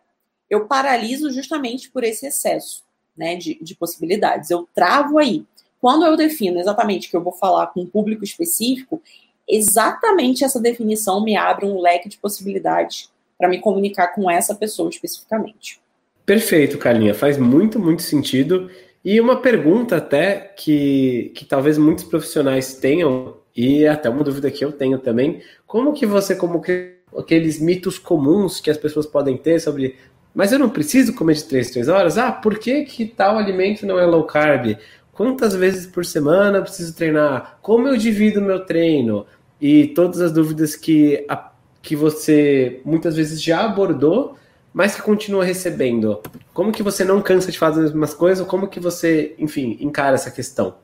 [0.49, 2.88] eu paraliso justamente por esse excesso
[3.19, 4.51] né, de, de possibilidades.
[4.51, 5.45] Eu travo aí.
[5.81, 9.03] Quando eu defino exatamente que eu vou falar com um público específico,
[9.49, 14.89] exatamente essa definição me abre um leque de possibilidades para me comunicar com essa pessoa
[14.89, 15.81] especificamente.
[16.27, 17.15] Perfeito, Carlinha.
[17.15, 18.71] Faz muito, muito sentido.
[19.05, 24.65] E uma pergunta até que, que talvez muitos profissionais tenham, e até uma dúvida que
[24.65, 29.37] eu tenho também, como que você, como que aqueles mitos comuns que as pessoas podem
[29.37, 29.97] ter sobre
[30.39, 32.17] mas eu não preciso comer de 3 3 horas?
[32.17, 34.79] Ah, por que, que tal alimento não é low carb?
[35.13, 37.59] Quantas vezes por semana eu preciso treinar?
[37.61, 39.27] Como eu divido meu treino?
[39.61, 41.51] E todas as dúvidas que, a,
[41.83, 44.37] que você muitas vezes já abordou,
[44.73, 46.23] mas que continua recebendo.
[46.55, 48.39] Como que você não cansa de fazer as mesmas coisas?
[48.39, 50.77] Ou como que você, enfim, encara essa questão?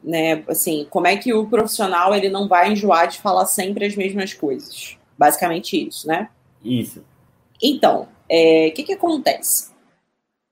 [0.00, 3.96] Né, assim, como é que o profissional ele não vai enjoar de falar sempre as
[3.96, 4.96] mesmas coisas?
[5.18, 6.28] Basicamente isso, né?
[6.64, 7.02] Isso.
[7.60, 9.70] Então, é, que, que acontece?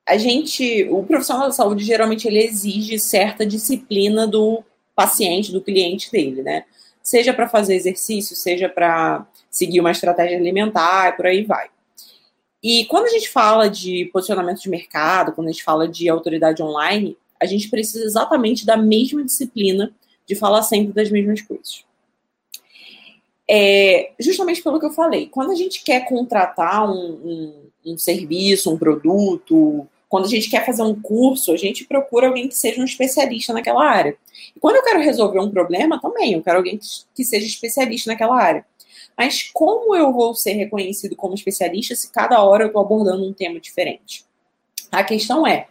[0.07, 4.63] A gente, o profissional da saúde geralmente ele exige certa disciplina do
[4.95, 6.65] paciente, do cliente dele, né?
[7.03, 11.71] Seja para fazer exercício, seja para seguir uma estratégia alimentar, por aí vai.
[12.63, 16.63] E quando a gente fala de posicionamento de mercado, quando a gente fala de autoridade
[16.63, 19.91] online, a gente precisa exatamente da mesma disciplina
[20.27, 21.83] de falar sempre das mesmas coisas.
[23.49, 28.73] É, justamente pelo que eu falei, quando a gente quer contratar um, um, um, serviço,
[28.73, 32.81] um produto, quando a gente quer fazer um curso, a gente procura alguém que seja
[32.81, 34.17] um especialista naquela área.
[34.55, 36.81] E quando eu quero resolver um problema, também, eu quero alguém
[37.15, 38.67] que, seja especialista naquela área.
[39.17, 43.33] Mas como eu vou ser reconhecido como especialista se cada hora eu estou abordando um
[43.33, 44.25] tema diferente?
[44.91, 45.69] A questão é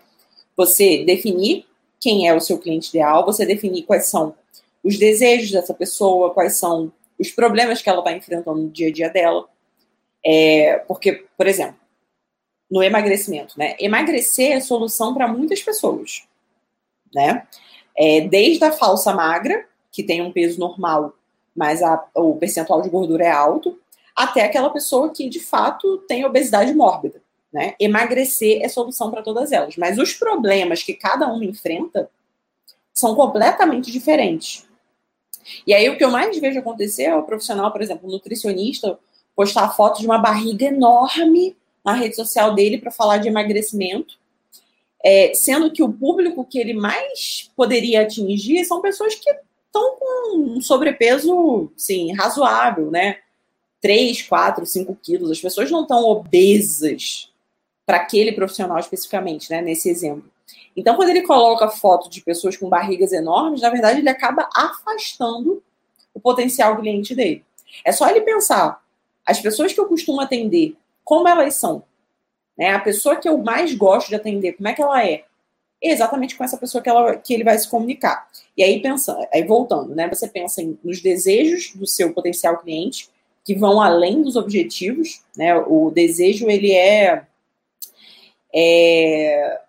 [0.55, 1.65] você definir
[1.99, 4.33] quem é o seu cliente ideal, você definir quais são
[4.81, 8.93] os desejos dessa pessoa, quais são os problemas que ela está enfrentando no dia a
[8.93, 9.45] dia dela.
[10.25, 11.78] É, porque, por exemplo,
[12.69, 13.75] no emagrecimento, né?
[13.79, 16.23] Emagrecer é solução para muitas pessoas,
[17.13, 17.47] né?
[17.97, 21.13] É, desde a falsa magra, que tem um peso normal,
[21.55, 23.79] mas a, o percentual de gordura é alto,
[24.15, 27.73] até aquela pessoa que de fato tem obesidade mórbida, né?
[27.79, 32.09] Emagrecer é solução para todas elas, mas os problemas que cada uma enfrenta
[32.93, 34.67] são completamente diferentes.
[35.65, 38.99] E aí o que eu mais vejo acontecer é o profissional, por exemplo, nutricionista,
[39.35, 41.55] postar foto de uma barriga enorme
[41.89, 44.17] na rede social dele para falar de emagrecimento,
[45.03, 50.37] é, sendo que o público que ele mais poderia atingir são pessoas que estão com
[50.37, 53.17] um sobrepeso, sim, razoável, né?
[53.81, 55.31] 3, 4, 5 quilos.
[55.31, 57.31] As pessoas não estão obesas
[57.85, 59.61] para aquele profissional especificamente, né?
[59.61, 60.29] Nesse exemplo.
[60.75, 65.63] Então, quando ele coloca foto de pessoas com barrigas enormes, na verdade, ele acaba afastando
[66.13, 67.43] o potencial cliente dele.
[67.83, 68.81] É só ele pensar,
[69.25, 70.75] as pessoas que eu costumo atender,
[71.09, 71.81] como elas são?
[72.55, 72.69] Né?
[72.69, 75.23] A pessoa que eu mais gosto de atender, como é que ela é?
[75.81, 78.27] exatamente com essa pessoa que, ela, que ele vai se comunicar.
[78.55, 80.09] E aí, pensando, aí voltando, né?
[80.09, 83.09] Você pensa em, nos desejos do seu potencial cliente,
[83.45, 85.55] que vão além dos objetivos, né?
[85.55, 87.25] O desejo, ele é,
[88.53, 89.61] é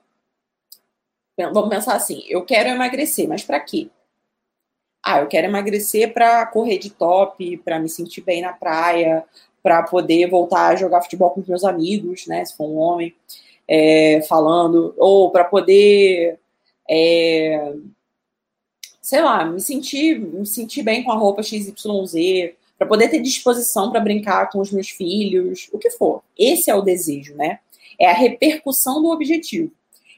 [1.36, 3.88] Vamos pensar assim: eu quero emagrecer, mas para quê?
[5.00, 9.24] Ah, eu quero emagrecer para correr de top, para me sentir bem na praia,
[9.62, 12.44] para poder voltar a jogar futebol com os meus amigos, né?
[12.44, 13.14] Se for um homem,
[13.68, 16.38] é, falando, ou para poder,
[16.88, 17.72] é,
[19.00, 21.72] sei lá, me sentir, me sentir bem com a roupa XYZ,
[22.76, 26.22] para poder ter disposição para brincar com os meus filhos, o que for.
[26.38, 27.58] Esse é o desejo, né?
[27.98, 29.70] É a repercussão do objetivo.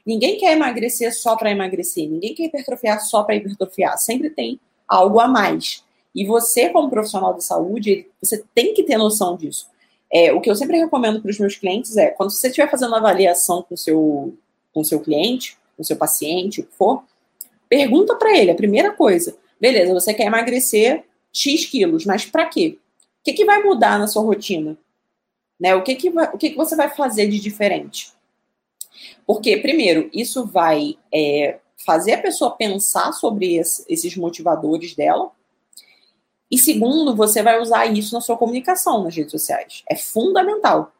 [0.05, 3.97] Ninguém quer emagrecer só para emagrecer, ninguém quer hipertrofiar só para hipertrofiar.
[3.97, 5.83] Sempre tem algo a mais.
[6.15, 9.67] E você, como profissional de saúde, você tem que ter noção disso.
[10.11, 12.95] É, o que eu sempre recomendo para os meus clientes é, quando você estiver fazendo
[12.95, 14.33] avaliação com o seu,
[14.71, 17.03] com seu cliente, com o seu paciente, o que for,
[17.67, 22.77] pergunta para ele, a primeira coisa, beleza, você quer emagrecer X quilos, mas para quê?
[23.23, 24.77] que, que vai mudar na sua rotina?
[25.59, 25.73] Né?
[25.73, 28.11] O, que, que, vai, o que, que você vai fazer de diferente?
[29.25, 35.31] Porque, primeiro, isso vai é, fazer a pessoa pensar sobre esse, esses motivadores dela.
[36.53, 39.81] E segundo, você vai usar isso na sua comunicação nas redes sociais.
[39.89, 40.93] É fundamental.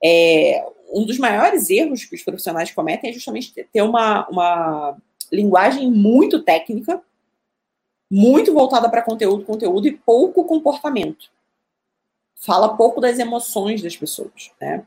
[0.00, 4.96] É, um dos maiores erros que os profissionais cometem é justamente ter uma, uma
[5.32, 7.02] linguagem muito técnica,
[8.08, 11.28] muito voltada para conteúdo, conteúdo e pouco comportamento.
[12.36, 14.86] Fala pouco das emoções das pessoas, né?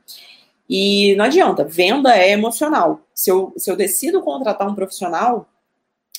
[0.70, 3.02] E não adianta, venda é emocional.
[3.14, 5.50] Se eu, se eu decido contratar um profissional,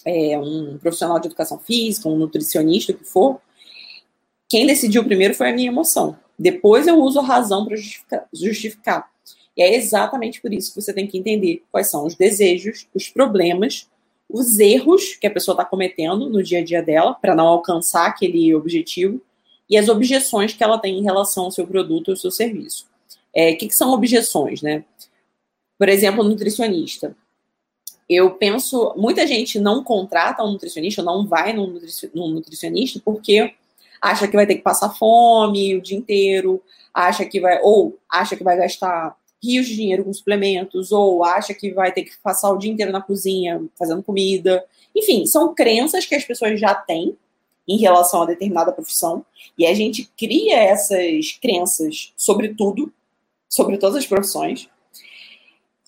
[0.04, 3.40] é, um profissional de educação física, um nutricionista, o que for,
[4.54, 6.16] quem decidiu primeiro foi a minha emoção.
[6.38, 9.10] Depois eu uso a razão para justificar, justificar.
[9.56, 13.08] E é exatamente por isso que você tem que entender quais são os desejos, os
[13.08, 13.88] problemas,
[14.30, 18.06] os erros que a pessoa está cometendo no dia a dia dela para não alcançar
[18.06, 19.20] aquele objetivo
[19.68, 22.86] e as objeções que ela tem em relação ao seu produto ou seu serviço.
[23.34, 24.84] É, o que, que são objeções, né?
[25.76, 27.16] Por exemplo, nutricionista.
[28.08, 31.80] Eu penso, muita gente não contrata um nutricionista, não vai num
[32.14, 33.52] nutricionista porque
[34.04, 38.36] acha que vai ter que passar fome o dia inteiro, acha que vai, ou acha
[38.36, 42.52] que vai gastar rios de dinheiro com suplementos, ou acha que vai ter que passar
[42.52, 44.62] o dia inteiro na cozinha fazendo comida.
[44.94, 47.16] Enfim, são crenças que as pessoas já têm
[47.66, 49.24] em relação a determinada profissão,
[49.56, 52.92] e a gente cria essas crenças sobre tudo,
[53.48, 54.68] sobre todas as profissões.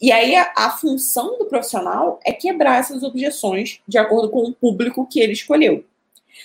[0.00, 4.54] E aí a, a, função do profissional é quebrar essas objeções de acordo com o
[4.54, 5.84] público que ele escolheu.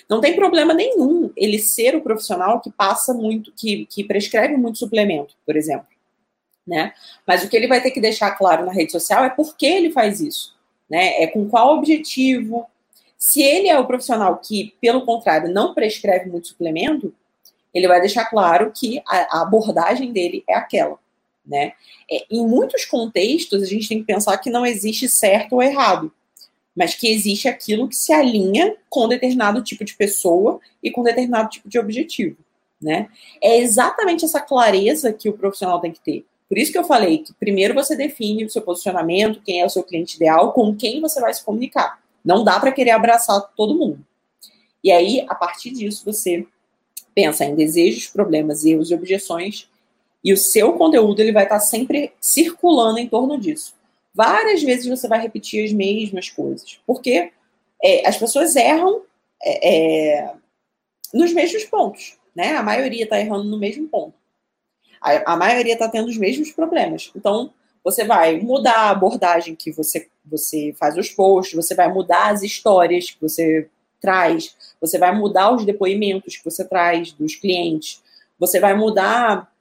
[0.08, 4.78] Não tem problema nenhum ele ser o profissional que passa muito, que, que prescreve muito
[4.78, 5.86] suplemento, por exemplo.
[6.66, 6.92] Né?
[7.26, 9.66] Mas o que ele vai ter que deixar claro na rede social é por que
[9.66, 10.54] ele faz isso.
[10.88, 11.22] Né?
[11.22, 12.66] É com qual objetivo.
[13.18, 17.14] Se ele é o profissional que, pelo contrário, não prescreve muito suplemento,
[17.72, 20.98] ele vai deixar claro que a, a abordagem dele é aquela
[21.44, 21.72] né?
[22.10, 26.12] É, em muitos contextos, a gente tem que pensar que não existe certo ou errado,
[26.76, 31.50] mas que existe aquilo que se alinha com determinado tipo de pessoa e com determinado
[31.50, 32.36] tipo de objetivo,
[32.80, 33.08] né?
[33.42, 36.24] É exatamente essa clareza que o profissional tem que ter.
[36.48, 39.70] Por isso que eu falei que primeiro você define o seu posicionamento, quem é o
[39.70, 42.02] seu cliente ideal, com quem você vai se comunicar.
[42.24, 44.04] Não dá para querer abraçar todo mundo.
[44.84, 46.46] E aí, a partir disso, você
[47.14, 49.68] pensa em desejos, problemas, erros e objeções
[50.24, 53.74] e o seu conteúdo ele vai estar sempre circulando em torno disso.
[54.14, 57.32] Várias vezes você vai repetir as mesmas coisas, porque
[57.82, 59.02] é, as pessoas erram
[59.42, 60.34] é, é
[61.12, 62.56] nos mesmos pontos, né?
[62.56, 64.14] A maioria está errando no mesmo ponto.
[65.00, 67.10] A, a maioria está tendo os mesmos problemas.
[67.14, 67.52] Então,
[67.82, 72.42] você vai mudar a abordagem que você, você faz os posts, você vai mudar as
[72.42, 73.68] histórias que você
[74.00, 78.02] traz, você vai mudar os depoimentos que você traz dos clientes,
[78.38, 79.52] você vai mudar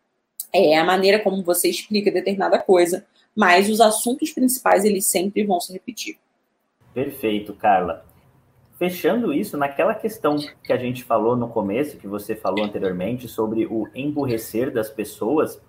[0.53, 3.05] é a maneira como você explica determinada coisa,
[3.35, 6.17] mas os assuntos principais eles sempre vão se repetir.
[6.93, 8.05] Perfeito, Carla.
[8.77, 13.65] Fechando isso, naquela questão que a gente falou no começo, que você falou anteriormente, sobre
[13.65, 15.61] o emburrecer das pessoas,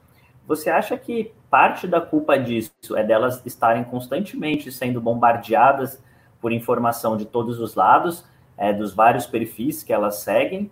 [0.47, 6.03] você acha que parte da culpa disso é delas estarem constantemente sendo bombardeadas
[6.41, 8.25] por informação de todos os lados,
[8.57, 10.71] é, dos vários perfis que elas seguem,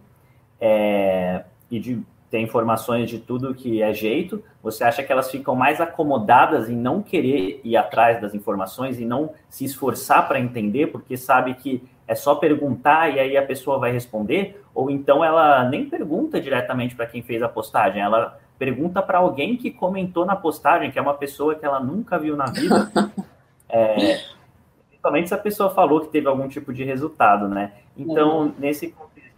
[0.60, 5.56] é, e de tem informações de tudo que é jeito, você acha que elas ficam
[5.56, 10.86] mais acomodadas em não querer ir atrás das informações e não se esforçar para entender,
[10.86, 14.62] porque sabe que é só perguntar e aí a pessoa vai responder?
[14.72, 19.56] Ou então ela nem pergunta diretamente para quem fez a postagem, ela pergunta para alguém
[19.56, 22.90] que comentou na postagem, que é uma pessoa que ela nunca viu na vida.
[23.72, 24.20] É,
[24.88, 27.72] principalmente se a pessoa falou que teve algum tipo de resultado, né?
[27.96, 28.54] Então, uhum.
[28.58, 28.88] nesse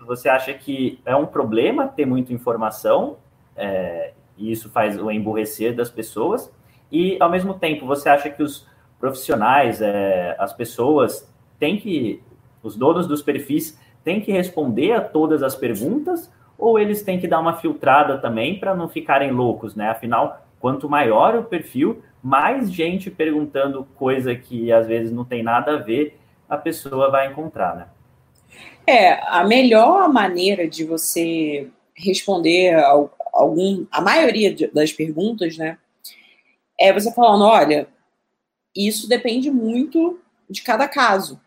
[0.07, 3.17] você acha que é um problema ter muita informação,
[3.57, 6.53] é, e isso faz o emburrecer das pessoas,
[6.91, 8.67] e ao mesmo tempo você acha que os
[8.99, 11.29] profissionais, é, as pessoas,
[11.59, 12.23] têm que,
[12.63, 17.27] os donos dos perfis, têm que responder a todas as perguntas, ou eles têm que
[17.27, 19.91] dar uma filtrada também para não ficarem loucos, né?
[19.91, 25.75] Afinal, quanto maior o perfil, mais gente perguntando coisa que às vezes não tem nada
[25.75, 27.87] a ver, a pessoa vai encontrar, né?
[28.87, 35.79] É, a melhor maneira de você responder a, algum, a maioria das perguntas, né,
[36.79, 37.87] é você falando, olha,
[38.75, 41.41] isso depende muito de cada caso.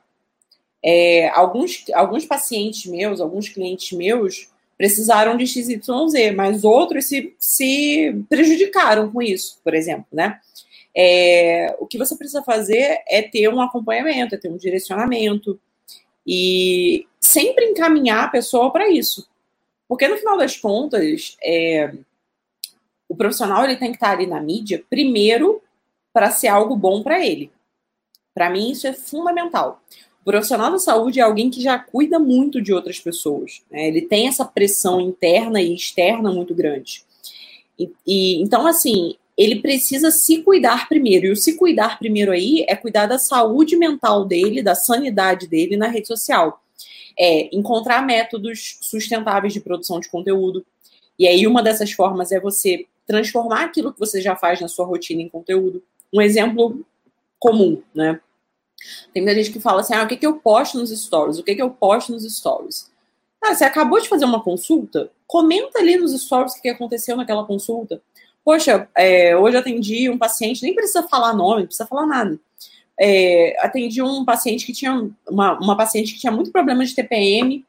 [0.83, 8.15] É, alguns, alguns pacientes meus, alguns clientes meus precisaram de XYZ, mas outros se, se
[8.29, 10.39] prejudicaram com isso, por exemplo, né?
[10.97, 15.59] É, o que você precisa fazer é ter um acompanhamento, é ter um direcionamento,
[16.25, 17.05] e
[17.35, 19.27] sempre encaminhar a pessoa para isso.
[19.87, 21.93] Porque no final das contas, é,
[23.09, 25.61] o profissional ele tem que estar ali na mídia primeiro
[26.13, 27.51] para ser algo bom para ele.
[28.33, 29.81] Para mim isso é fundamental.
[30.21, 33.61] O profissional da saúde é alguém que já cuida muito de outras pessoas.
[33.69, 33.87] Né?
[33.87, 37.03] Ele tem essa pressão interna e externa muito grande.
[37.77, 41.27] E, e, então, assim, ele precisa se cuidar primeiro.
[41.27, 45.77] E o se cuidar primeiro aí é cuidar da saúde mental dele, da sanidade dele
[45.77, 46.61] na rede social.
[47.17, 50.65] É encontrar métodos sustentáveis de produção de conteúdo.
[51.17, 54.85] E aí, uma dessas formas é você transformar aquilo que você já faz na sua
[54.85, 55.81] rotina em conteúdo.
[56.13, 56.85] Um exemplo
[57.39, 58.19] comum, né?
[59.13, 61.37] Tem muita gente que fala assim: ah, o que, que eu posto nos stories?
[61.37, 62.91] O que, que eu posto nos stories?
[63.41, 65.11] Ah, você acabou de fazer uma consulta?
[65.27, 68.01] Comenta ali nos stories o que aconteceu naquela consulta.
[68.43, 72.39] Poxa, é, hoje atendi um paciente, nem precisa falar nome, não precisa falar nada.
[72.99, 77.65] É, atendi um paciente que tinha uma, uma paciente que tinha muito problema de TPM,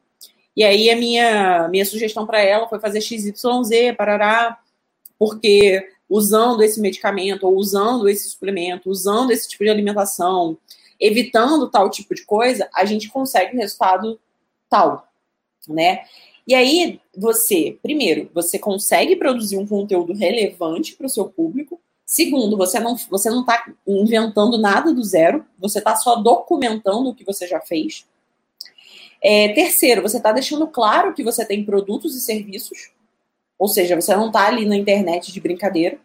[0.55, 4.57] e aí a minha, minha sugestão para ela foi fazer XYZ, parará,
[5.19, 10.57] porque usando esse medicamento, ou usando esse suplemento, usando esse tipo de alimentação,
[10.99, 14.19] evitando tal tipo de coisa, a gente consegue resultado
[14.69, 15.07] tal,
[15.67, 16.05] né?
[16.47, 21.79] E aí, você, primeiro, você consegue produzir um conteúdo relevante para o seu público.
[22.09, 27.13] Segundo, você não você não está inventando nada do zero, você está só documentando o
[27.13, 28.07] que você já fez.
[29.21, 32.91] É, terceiro, você está deixando claro que você tem produtos e serviços,
[33.59, 35.99] ou seja, você não está ali na internet de brincadeira.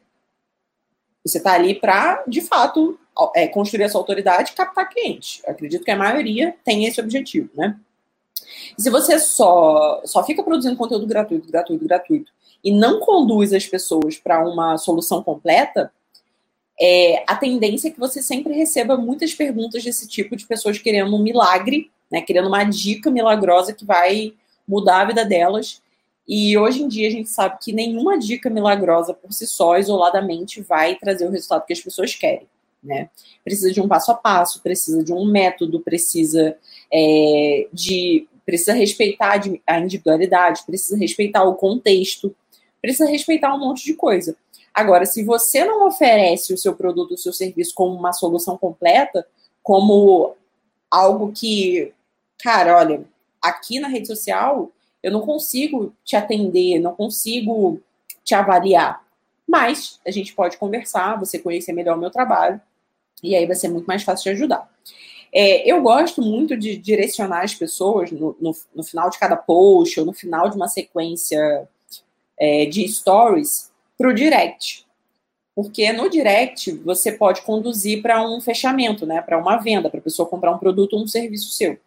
[1.24, 2.98] Você está ali para, de fato,
[3.36, 5.40] é, construir essa autoridade e captar cliente.
[5.46, 7.78] Eu acredito que a maioria tem esse objetivo, né?
[8.76, 12.32] E se você só, só fica produzindo conteúdo gratuito, gratuito, gratuito,
[12.64, 15.92] e não conduz as pessoas para uma solução completa,
[16.80, 21.14] é, a tendência é que você sempre receba muitas perguntas desse tipo de pessoas querendo
[21.14, 24.34] um milagre, né, querendo uma dica milagrosa que vai
[24.66, 25.82] mudar a vida delas.
[26.26, 30.60] E hoje em dia a gente sabe que nenhuma dica milagrosa por si só, isoladamente,
[30.60, 32.46] vai trazer o resultado que as pessoas querem.
[32.82, 33.10] Né?
[33.44, 36.56] Precisa de um passo a passo, precisa de um método, precisa
[36.92, 42.34] é, de precisa respeitar a individualidade, precisa respeitar o contexto,
[42.82, 44.36] precisa respeitar um monte de coisa.
[44.74, 49.26] Agora, se você não oferece o seu produto, o seu serviço como uma solução completa,
[49.62, 50.34] como
[50.90, 51.92] algo que,
[52.42, 53.04] cara, olha,
[53.40, 54.70] aqui na rede social
[55.02, 57.80] eu não consigo te atender, não consigo
[58.24, 59.04] te avaliar.
[59.46, 62.60] Mas a gente pode conversar, você conhecer melhor o meu trabalho,
[63.22, 64.70] e aí vai ser muito mais fácil de ajudar.
[65.34, 69.98] É, eu gosto muito de direcionar as pessoas no, no, no, final de cada post
[69.98, 71.68] ou no final de uma sequência
[72.38, 74.86] é, de stories para o direct.
[75.54, 79.20] Porque no direct você pode conduzir para um fechamento, né?
[79.20, 81.78] Para uma venda, para a pessoa comprar um produto ou um serviço seu.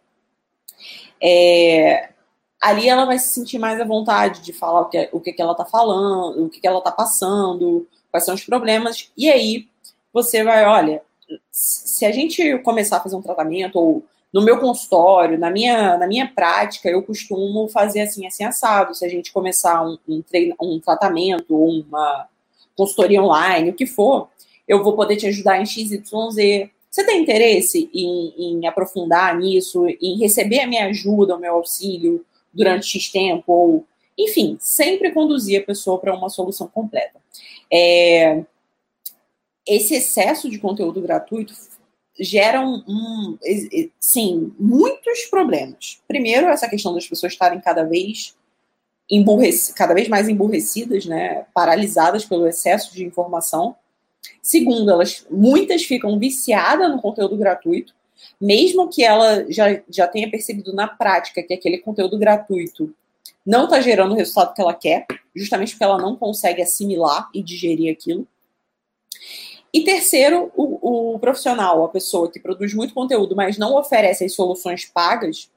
[1.20, 2.10] É,
[2.60, 5.42] ali ela vai se sentir mais à vontade de falar o que, o que, que
[5.42, 9.68] ela está falando, o que, que ela está passando, quais são os problemas, e aí
[10.12, 11.02] você vai, olha,
[11.50, 14.04] se a gente começar a fazer um tratamento, ou
[14.36, 18.94] no meu consultório, na minha, na minha prática, eu costumo fazer assim, assim, assado.
[18.94, 22.28] Se a gente começar um, um, treino, um tratamento, uma
[22.76, 24.28] consultoria online, o que for,
[24.68, 26.02] eu vou poder te ajudar em XYZ.
[26.04, 32.22] Você tem interesse em, em aprofundar nisso, em receber a minha ajuda, o meu auxílio
[32.52, 33.86] durante X tempo, ou
[34.18, 37.18] enfim, sempre conduzir a pessoa para uma solução completa.
[37.72, 38.44] É,
[39.66, 41.54] esse excesso de conteúdo gratuito
[42.18, 43.38] gera um, um,
[44.00, 46.00] sim, muitos problemas.
[46.08, 48.34] Primeiro, essa questão das pessoas estarem cada vez
[49.76, 53.76] cada vez mais emburrecidas, né, paralisadas pelo excesso de informação.
[54.42, 57.94] Segundo, elas muitas ficam viciadas no conteúdo gratuito,
[58.40, 62.92] mesmo que ela já, já tenha percebido na prática que aquele conteúdo gratuito
[63.44, 67.42] não está gerando o resultado que ela quer, justamente porque ela não consegue assimilar e
[67.42, 68.26] digerir aquilo.
[69.76, 74.32] E terceiro, o, o, profissional, a pessoa que produz muito conteúdo, mas não oferece as
[74.32, 75.50] soluções pagas,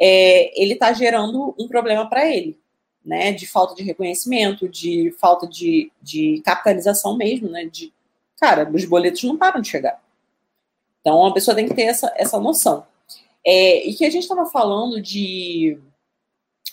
[0.00, 2.58] é, ele está gerando um problema para ele,
[3.04, 3.30] né?
[3.30, 7.66] De falta de reconhecimento, de falta de, de capitalização mesmo, né?
[7.66, 7.92] De,
[8.40, 10.02] cara, os boletos não param de chegar.
[11.02, 12.86] Então, a pessoa tem que ter essa, essa noção.
[13.44, 15.78] É, e que a gente estava falando de,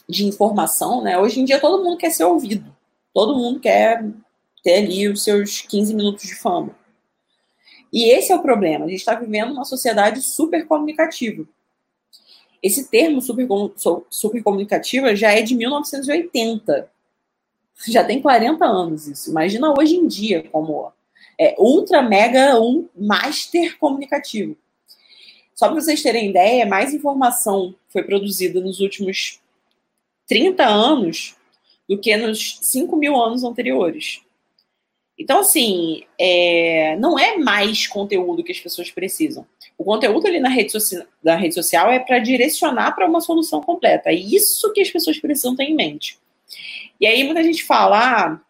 [0.08, 1.20] de informação, né?
[1.20, 2.74] Hoje em dia todo mundo quer ser ouvido.
[3.14, 4.02] Todo mundo quer
[4.68, 6.76] ter ali os seus 15 minutos de fama.
[7.94, 8.84] E esse é o problema.
[8.84, 11.48] A gente está vivendo uma sociedade super comunicativa.
[12.62, 13.48] Esse termo super,
[14.10, 16.92] super comunicativa já é de 1980.
[17.88, 19.30] Já tem 40 anos isso.
[19.30, 20.92] Imagina hoje em dia como
[21.40, 24.58] é ultra, mega, um master comunicativo.
[25.56, 29.40] Só para vocês terem ideia, mais informação foi produzida nos últimos
[30.28, 31.38] 30 anos
[31.88, 34.27] do que nos 5 mil anos anteriores.
[35.18, 39.46] Então, assim, é, não é mais conteúdo que as pessoas precisam.
[39.78, 40.74] O conteúdo ali na rede,
[41.24, 44.10] na rede social é para direcionar para uma solução completa.
[44.10, 46.20] É isso que as pessoas precisam ter em mente.
[47.00, 48.42] E aí muita gente fala, ah,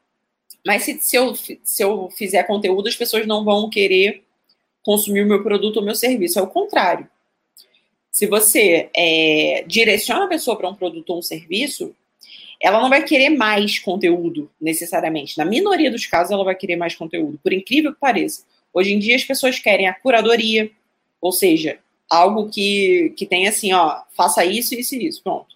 [0.65, 4.23] mas se, se, eu, se eu fizer conteúdo, as pessoas não vão querer
[4.83, 6.39] consumir o meu produto ou meu serviço.
[6.39, 7.09] É o contrário.
[8.09, 11.95] Se você é, direciona a pessoa para um produto ou um serviço,
[12.61, 15.37] ela não vai querer mais conteúdo, necessariamente.
[15.37, 18.43] Na minoria dos casos, ela vai querer mais conteúdo, por incrível que pareça.
[18.73, 20.69] Hoje em dia, as pessoas querem a curadoria,
[21.21, 21.79] ou seja,
[22.09, 25.55] algo que, que tem assim, ó, faça isso, isso e isso, pronto.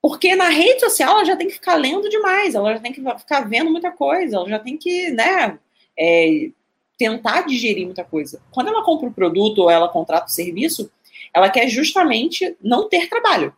[0.00, 3.00] Porque na rede social ela já tem que ficar lendo demais, ela já tem que
[3.18, 5.58] ficar vendo muita coisa, ela já tem que, né,
[5.98, 6.50] é,
[6.98, 8.42] tentar digerir muita coisa.
[8.50, 10.90] Quando ela compra o produto ou ela contrata o serviço,
[11.32, 13.54] ela quer justamente não ter trabalho.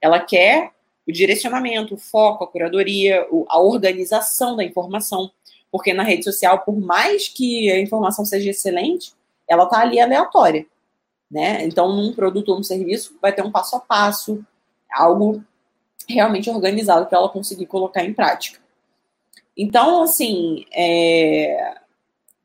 [0.00, 0.72] Ela quer
[1.08, 5.30] o direcionamento, o foco, a curadoria, a organização da informação.
[5.72, 9.14] Porque na rede social, por mais que a informação seja excelente,
[9.48, 10.66] ela está ali aleatória.
[11.30, 11.64] Né?
[11.64, 14.44] Então, num produto ou um serviço, vai ter um passo a passo,
[14.92, 15.42] algo
[16.06, 18.60] realmente organizado para ela conseguir colocar em prática.
[19.56, 21.74] Então, assim, é...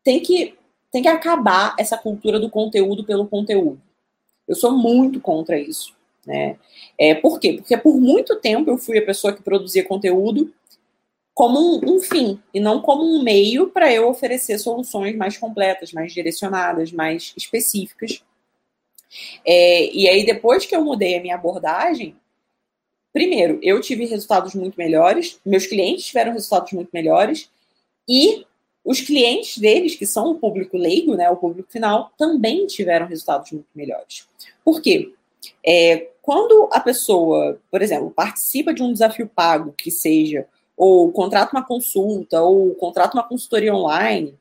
[0.03, 0.57] tem, que,
[0.89, 3.81] tem que acabar essa cultura do conteúdo pelo conteúdo.
[4.47, 5.93] Eu sou muito contra isso.
[6.25, 6.57] Né?
[6.97, 7.53] É, por quê?
[7.53, 10.53] Porque por muito tempo eu fui a pessoa que produzia conteúdo
[11.33, 15.91] como um, um fim e não como um meio para eu oferecer soluções mais completas,
[15.91, 18.23] mais direcionadas, mais específicas.
[19.45, 22.15] É, e aí, depois que eu mudei a minha abordagem,
[23.11, 27.49] primeiro, eu tive resultados muito melhores, meus clientes tiveram resultados muito melhores,
[28.07, 28.45] e
[28.83, 33.51] os clientes deles, que são o público leigo, né, o público final, também tiveram resultados
[33.51, 34.27] muito melhores.
[34.63, 35.13] Por quê?
[35.65, 41.55] É, quando a pessoa, por exemplo, participa de um desafio pago, que seja, ou contrata
[41.55, 44.37] uma consulta, ou contrata uma consultoria online,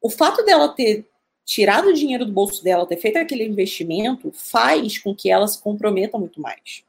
[0.00, 1.06] o fato dela ter
[1.44, 5.60] tirado o dinheiro do bolso dela, ter feito aquele investimento, faz com que ela se
[5.60, 6.84] comprometa muito mais.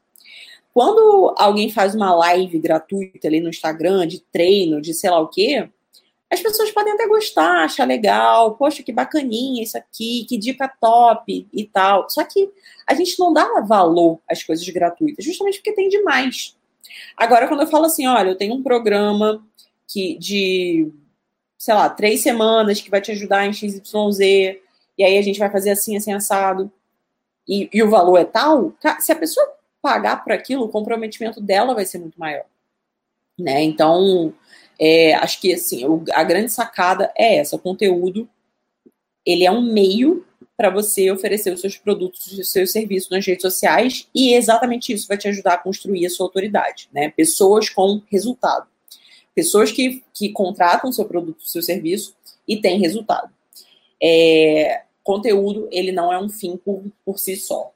[0.72, 5.28] Quando alguém faz uma live gratuita ali no Instagram, de treino, de sei lá o
[5.28, 5.68] quê,
[6.32, 11.46] as pessoas podem até gostar, achar legal, poxa, que bacaninha isso aqui, que dica top
[11.52, 12.08] e tal.
[12.08, 12.50] Só que
[12.86, 16.56] a gente não dá valor às coisas gratuitas, justamente porque tem demais.
[17.18, 19.46] Agora, quando eu falo assim, olha, eu tenho um programa
[19.86, 20.90] que de,
[21.58, 24.20] sei lá, três semanas que vai te ajudar em XYZ,
[24.96, 26.72] e aí a gente vai fazer assim, assim, assado,
[27.46, 29.46] e, e o valor é tal, se a pessoa
[29.82, 32.46] pagar por aquilo, o comprometimento dela vai ser muito maior.
[33.38, 33.62] Né?
[33.64, 34.32] Então,
[34.84, 38.28] é, acho que assim, a grande sacada é essa: o conteúdo
[39.24, 40.26] ele é um meio
[40.56, 45.06] para você oferecer os seus produtos, os seus serviços nas redes sociais, e exatamente isso
[45.06, 47.10] vai te ajudar a construir a sua autoridade, né?
[47.10, 48.66] Pessoas com resultado.
[49.32, 52.16] Pessoas que, que contratam seu produto, seu serviço
[52.46, 53.30] e têm resultado.
[54.02, 57.70] É, conteúdo, ele não é um fim por, por si só.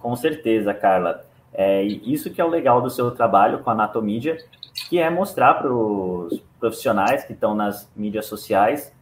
[0.00, 1.24] Com certeza, Carla.
[1.54, 4.36] É, isso que é o legal do seu trabalho com a Anatomídia,
[4.90, 8.92] que é mostrar para os profissionais que estão nas mídias sociais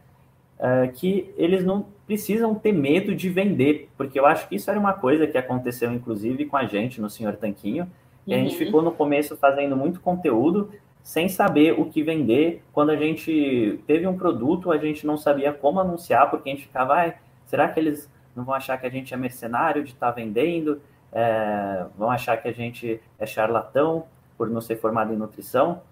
[0.59, 4.79] é, que eles não precisam ter medo de vender, porque eu acho que isso era
[4.79, 7.91] uma coisa que aconteceu, inclusive, com a gente no Senhor Tanquinho,
[8.27, 8.39] e uhum.
[8.39, 8.59] a gente uhum.
[8.59, 10.71] ficou no começo fazendo muito conteúdo
[11.03, 12.63] sem saber o que vender.
[12.71, 16.67] Quando a gente teve um produto, a gente não sabia como anunciar, porque a gente
[16.67, 17.15] ficava, ah,
[17.47, 20.83] será que eles não vão achar que a gente é mercenário de estar tá vendendo?
[21.11, 24.05] É, vão achar que a gente é charlatão?
[24.39, 25.83] Por não ser formado em nutrição.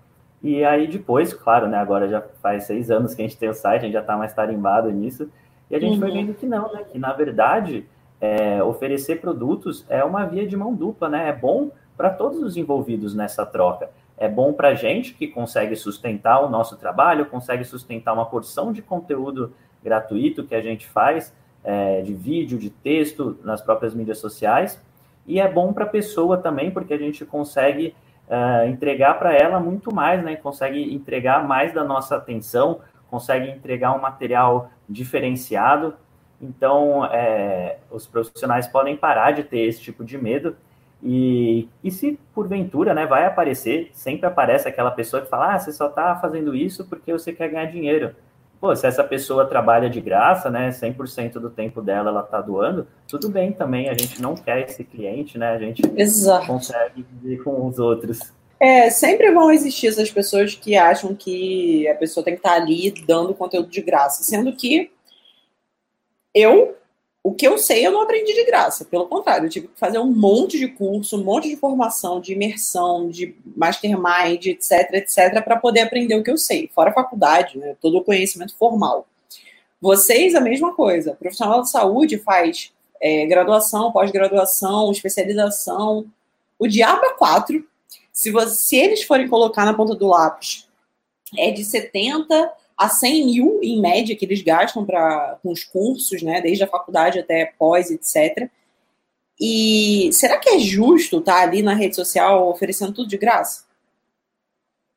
[0.43, 3.55] E aí depois, claro, né, agora já faz seis anos que a gente tem o
[3.55, 5.29] site, a gente já está mais tarimbado nisso,
[5.69, 6.01] e a gente uhum.
[6.01, 7.85] foi vendo que não, né, que na verdade
[8.21, 12.57] é, oferecer produtos é uma via de mão dupla, né, é bom para todos os
[12.57, 13.91] envolvidos nessa troca.
[14.19, 18.73] É bom para a gente que consegue sustentar o nosso trabalho, consegue sustentar uma porção
[18.73, 24.19] de conteúdo gratuito que a gente faz, é, de vídeo, de texto, nas próprias mídias
[24.19, 24.81] sociais.
[25.27, 27.95] E é bom para a pessoa também, porque a gente consegue
[28.29, 30.37] uh, entregar para ela muito mais, né?
[30.37, 35.95] Consegue entregar mais da nossa atenção, consegue entregar um material diferenciado.
[36.41, 40.57] Então, é, os profissionais podem parar de ter esse tipo de medo.
[41.03, 45.73] E, e se porventura né, vai aparecer, sempre aparece aquela pessoa que fala: ah, você
[45.73, 48.15] só está fazendo isso porque você quer ganhar dinheiro
[48.67, 52.89] pô, se essa pessoa trabalha de graça, né, 100% do tempo dela ela tá doando,
[53.07, 56.49] tudo bem também, a gente não quer esse cliente, né, a gente Exato.
[56.49, 58.19] consegue viver com os outros.
[58.59, 62.57] É, sempre vão existir essas pessoas que acham que a pessoa tem que estar tá
[62.57, 64.91] ali dando conteúdo de graça, sendo que
[66.35, 66.77] eu
[67.27, 69.99] o que eu sei eu não aprendi de graça, pelo contrário, eu tive que fazer
[69.99, 75.57] um monte de curso, um monte de formação, de imersão, de mastermind, etc, etc, para
[75.57, 79.09] poder aprender o que eu sei, fora a faculdade, né, todo o conhecimento formal.
[79.81, 81.15] Vocês, a mesma coisa.
[81.15, 86.07] O profissional de saúde faz é, graduação, pós-graduação, especialização,
[86.57, 87.67] o diabo é quatro.
[88.13, 90.69] Se, você, se eles forem colocar na ponta do lápis,
[91.37, 96.23] é de 70 a 100 mil, em média, que eles gastam pra, com os cursos,
[96.23, 98.51] né, desde a faculdade até pós, etc.
[99.41, 103.65] E será que é justo estar tá ali na rede social oferecendo tudo de graça?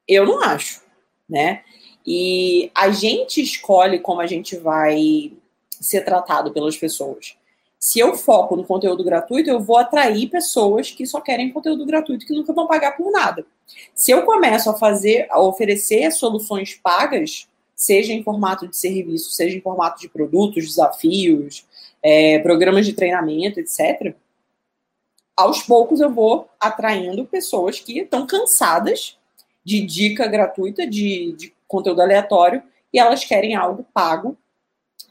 [0.07, 0.81] Eu não acho,
[1.29, 1.63] né?
[2.05, 5.33] E a gente escolhe como a gente vai
[5.79, 7.37] ser tratado pelas pessoas.
[7.77, 12.25] Se eu foco no conteúdo gratuito, eu vou atrair pessoas que só querem conteúdo gratuito,
[12.25, 13.45] que nunca vão pagar por nada.
[13.95, 17.47] Se eu começo a fazer, a oferecer soluções pagas,
[17.79, 21.65] seja em formato de serviço, seja em formato de produtos, desafios,
[22.03, 24.13] é, programas de treinamento, etc.,
[25.33, 29.17] aos poucos eu vou atraindo pessoas que estão cansadas
[29.63, 32.61] de dica gratuita, de, de conteúdo aleatório,
[32.91, 34.37] e elas querem algo pago,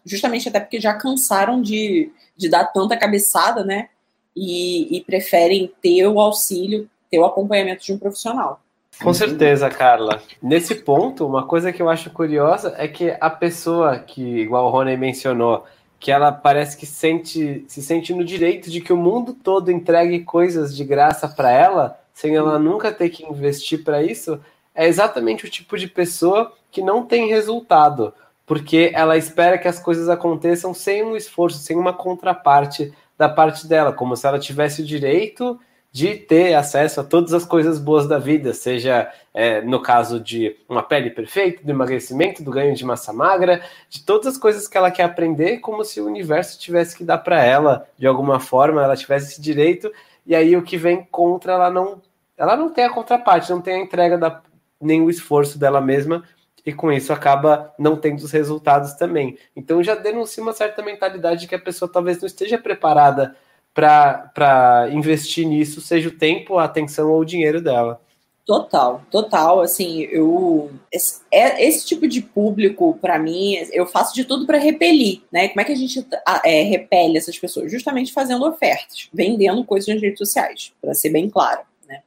[0.05, 3.89] justamente até porque já cansaram de, de dar tanta cabeçada, né?
[4.37, 8.61] E, e preferem ter o auxílio, ter o acompanhamento de um profissional.
[9.03, 10.21] Com certeza, Carla.
[10.43, 14.71] Nesse ponto, uma coisa que eu acho curiosa é que a pessoa que, igual o
[14.71, 15.65] Rony mencionou,
[16.01, 20.21] que ela parece que sente, se sente no direito de que o mundo todo entregue
[20.21, 24.41] coisas de graça para ela, sem ela nunca ter que investir para isso,
[24.75, 28.13] é exatamente o tipo de pessoa que não tem resultado,
[28.47, 33.67] porque ela espera que as coisas aconteçam sem um esforço, sem uma contraparte da parte
[33.67, 35.59] dela, como se ela tivesse o direito
[35.91, 40.57] de ter acesso a todas as coisas boas da vida, seja é, no caso de
[40.69, 44.77] uma pele perfeita, do emagrecimento, do ganho de massa magra, de todas as coisas que
[44.77, 48.83] ela quer aprender, como se o universo tivesse que dar para ela de alguma forma,
[48.83, 49.91] ela tivesse esse direito,
[50.27, 52.03] e aí o que vem contra ela não,
[52.37, 54.43] ela não tem a contraparte, não tem a entrega da
[54.81, 56.23] nem o esforço dela mesma
[56.65, 59.39] e com isso acaba não tendo os resultados também.
[59.57, 63.35] Então já denuncia uma certa mentalidade de que a pessoa talvez não esteja preparada
[63.79, 68.01] para investir nisso, seja o tempo, a atenção ou o dinheiro dela.
[68.45, 69.61] Total, total.
[69.61, 74.59] Assim, eu esse, é, esse tipo de público, para mim, eu faço de tudo para
[74.59, 75.49] repelir, né?
[75.49, 76.05] Como é que a gente
[76.45, 77.71] é, repele essas pessoas?
[77.71, 82.03] Justamente fazendo ofertas, vendendo coisas nas redes sociais, para ser bem claro, né?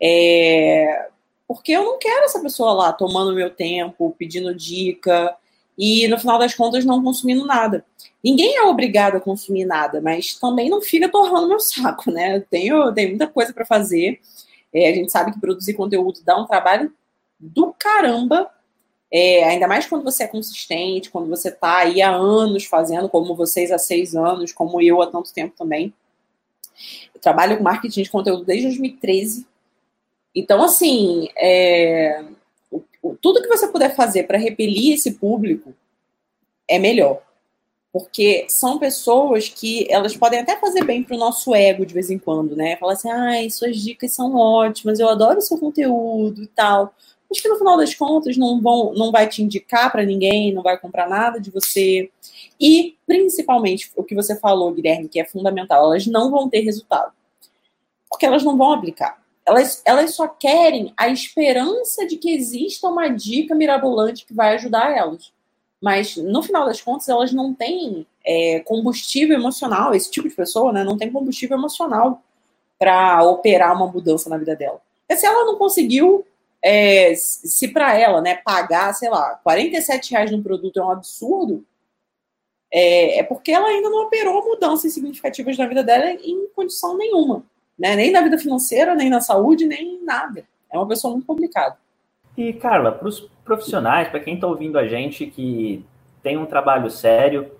[0.00, 1.08] É,
[1.48, 5.34] porque eu não quero essa pessoa lá tomando meu tempo, pedindo dica
[5.84, 7.84] e no final das contas não consumindo nada.
[8.22, 12.36] Ninguém é obrigado a consumir nada, mas também não fica torrando meu saco, né?
[12.36, 14.20] Eu tenho, tenho muita coisa para fazer.
[14.72, 16.94] É, a gente sabe que produzir conteúdo dá um trabalho
[17.36, 18.48] do caramba.
[19.10, 23.34] É, ainda mais quando você é consistente, quando você está aí há anos fazendo, como
[23.34, 25.92] vocês há seis anos, como eu há tanto tempo também.
[27.12, 29.44] Eu trabalho com marketing de conteúdo desde 2013.
[30.32, 32.24] Então, assim, é,
[33.20, 35.74] tudo que você puder fazer para repelir esse público
[36.68, 37.20] é melhor.
[37.92, 42.10] Porque são pessoas que elas podem até fazer bem para o nosso ego de vez
[42.10, 42.76] em quando, né?
[42.76, 46.94] Falar assim, ai, suas dicas são ótimas, eu adoro seu conteúdo e tal.
[47.28, 50.62] Mas que no final das contas não, vão, não vai te indicar para ninguém, não
[50.62, 52.10] vai comprar nada de você.
[52.60, 57.12] E, principalmente, o que você falou, Guilherme, que é fundamental, elas não vão ter resultado.
[58.08, 59.22] Porque elas não vão aplicar.
[59.46, 64.96] Elas, elas só querem a esperança de que exista uma dica mirabolante que vai ajudar
[64.96, 65.32] elas
[65.82, 70.72] mas no final das contas elas não têm é, combustível emocional, esse tipo de pessoa
[70.72, 72.22] né, não tem combustível emocional
[72.78, 74.80] para operar uma mudança na vida dela.
[75.08, 76.24] E se ela não conseguiu,
[76.62, 81.66] é, se para ela né, pagar, sei lá, 47 reais no produto é um absurdo,
[82.72, 87.44] é, é, porque ela ainda não operou mudanças significativas na vida dela em condição nenhuma.
[87.78, 87.96] Né?
[87.96, 90.44] Nem na vida financeira, nem na saúde, nem nada.
[90.70, 91.76] É uma pessoa muito complicada.
[92.36, 95.84] E, Carla, para os profissionais, para quem está ouvindo a gente que
[96.22, 97.50] tem um trabalho sério,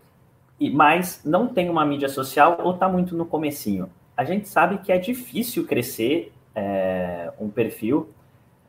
[0.73, 4.93] mas não tem uma mídia social ou está muito no comecinho, a gente sabe que
[4.93, 8.11] é difícil crescer é, um perfil,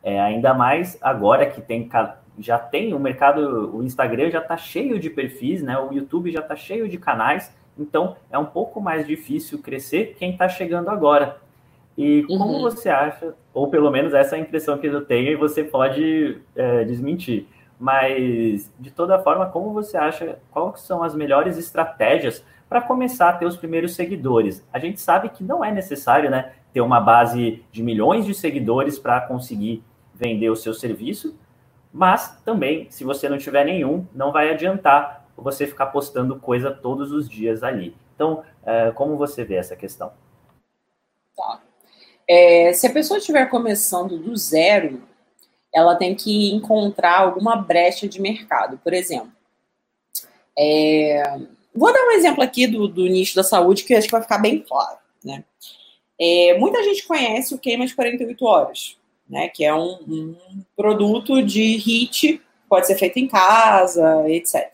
[0.02, 1.90] é, ainda mais agora que tem
[2.40, 5.78] já tem o mercado, o Instagram já está cheio de perfis, né?
[5.78, 10.32] O YouTube já está cheio de canais, então é um pouco mais difícil crescer quem
[10.32, 11.38] está chegando agora.
[11.98, 12.62] E como uhum.
[12.62, 16.42] você acha, ou pelo menos essa é a impressão que eu tenho, e você pode
[16.56, 17.48] é, desmentir,
[17.80, 23.34] mas de toda forma, como você acha, quais são as melhores estratégias para começar a
[23.34, 24.66] ter os primeiros seguidores?
[24.74, 28.98] A gente sabe que não é necessário né, ter uma base de milhões de seguidores
[28.98, 29.84] para conseguir
[30.16, 31.38] vender o seu serviço,
[31.92, 37.12] mas também, se você não tiver nenhum, não vai adiantar você ficar postando coisa todos
[37.12, 37.96] os dias ali.
[38.16, 40.14] Então, é, como você vê essa questão?
[41.36, 41.62] Tá.
[42.28, 45.02] É, se a pessoa estiver começando do zero,
[45.74, 48.78] ela tem que encontrar alguma brecha de mercado.
[48.78, 49.32] Por exemplo,
[50.58, 51.38] é,
[51.74, 54.38] vou dar um exemplo aqui do, do nicho da saúde que acho que vai ficar
[54.38, 54.98] bem claro.
[55.24, 55.44] Né?
[56.20, 59.50] É, muita gente conhece o Queima de 48 Horas, né?
[59.50, 60.36] que é um, um
[60.76, 64.73] produto de HIT, pode ser feito em casa, etc.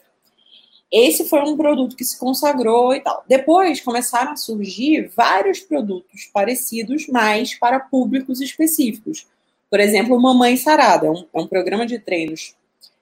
[0.92, 3.24] Esse foi um produto que se consagrou e tal.
[3.28, 9.28] Depois começaram a surgir vários produtos parecidos, mas para públicos específicos.
[9.70, 12.56] Por exemplo, Mamãe Sarada é um, é um programa de treinos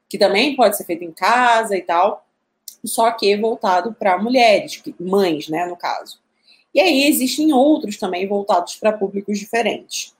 [0.09, 2.25] que também pode ser feito em casa e tal,
[2.83, 6.19] só que voltado para mulheres, mães, né, no caso.
[6.73, 10.13] E aí existem outros também voltados para públicos diferentes.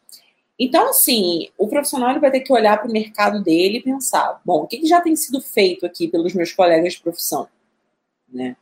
[0.60, 4.64] Então, assim, o profissional vai ter que olhar para o mercado dele e pensar: bom,
[4.64, 7.48] o que, que já tem sido feito aqui pelos meus colegas de profissão?
[8.32, 8.56] Né?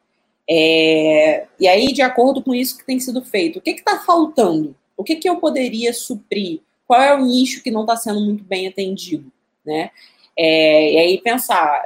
[0.48, 4.76] É, e aí, de acordo com isso que tem sido feito, o que está faltando?
[4.96, 6.62] O que, que eu poderia suprir?
[6.88, 9.32] Qual é o nicho que não está sendo muito bem atendido?
[9.66, 9.90] Né?
[10.38, 11.84] É, e aí pensar,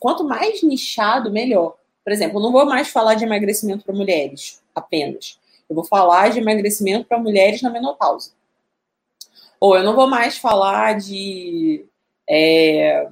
[0.00, 1.76] quanto mais nichado, melhor.
[2.02, 5.38] Por exemplo, eu não vou mais falar de emagrecimento para mulheres apenas.
[5.68, 8.32] Eu vou falar de emagrecimento para mulheres na menopausa.
[9.60, 11.84] Ou eu não vou mais falar de
[12.28, 13.06] é,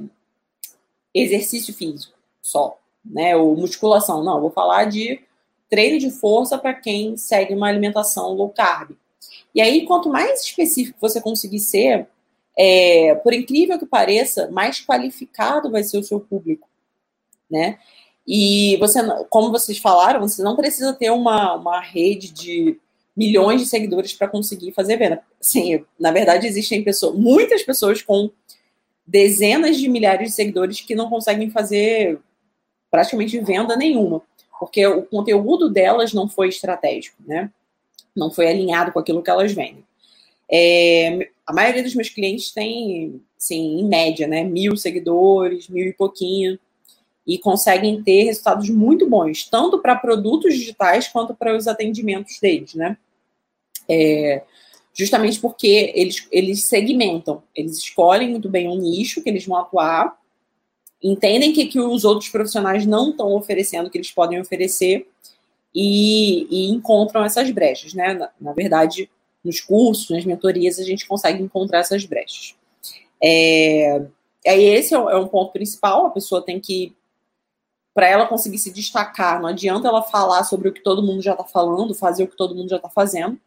[1.12, 2.78] exercício físico só
[3.10, 3.36] né?
[3.36, 4.22] Ou musculação.
[4.24, 5.20] Não, vou falar de
[5.68, 8.92] treino de força para quem segue uma alimentação low carb.
[9.54, 12.06] E aí, quanto mais específico você conseguir ser,
[12.56, 16.68] é, por incrível que pareça, mais qualificado vai ser o seu público,
[17.50, 17.78] né?
[18.26, 19.00] E você,
[19.30, 22.78] como vocês falaram, você não precisa ter uma, uma rede de
[23.16, 25.22] milhões de seguidores para conseguir fazer venda.
[25.40, 28.30] Sim, na verdade existem pessoas, muitas pessoas com
[29.06, 32.18] dezenas de milhares de seguidores que não conseguem fazer
[32.90, 34.22] praticamente venda nenhuma,
[34.58, 37.50] porque o conteúdo delas não foi estratégico, né?
[38.14, 39.84] Não foi alinhado com aquilo que elas vendem.
[40.50, 45.92] É, a maioria dos meus clientes tem, assim, em média, né, mil seguidores, mil e
[45.92, 46.58] pouquinho,
[47.26, 52.74] e conseguem ter resultados muito bons, tanto para produtos digitais quanto para os atendimentos deles,
[52.74, 52.96] né?
[53.88, 54.42] É,
[54.94, 60.16] justamente porque eles, eles segmentam, eles escolhem muito bem um nicho que eles vão atuar
[61.02, 65.08] entendem que, que os outros profissionais não estão oferecendo o que eles podem oferecer
[65.74, 68.14] e, e encontram essas brechas, né?
[68.14, 69.10] Na, na, verdade,
[69.44, 72.54] nos cursos, nas mentorias, a gente consegue encontrar essas brechas.
[73.22, 74.02] É,
[74.46, 76.94] aí esse é, é um ponto principal, a pessoa tem que
[77.94, 81.32] para ela conseguir se destacar, não adianta ela falar sobre o que todo mundo já
[81.32, 83.40] está falando, fazer o que todo mundo já está fazendo.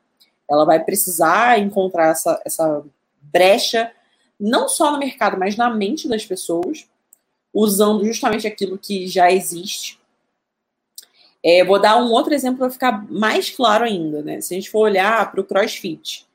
[0.49, 2.83] Ela vai precisar encontrar essa, essa
[3.21, 3.91] brecha,
[4.39, 6.88] não só no mercado, mas na mente das pessoas,
[7.53, 9.99] usando justamente aquilo que já existe.
[11.43, 14.41] É, vou dar um outro exemplo para ficar mais claro ainda, né?
[14.41, 16.27] Se a gente for olhar para o CrossFit,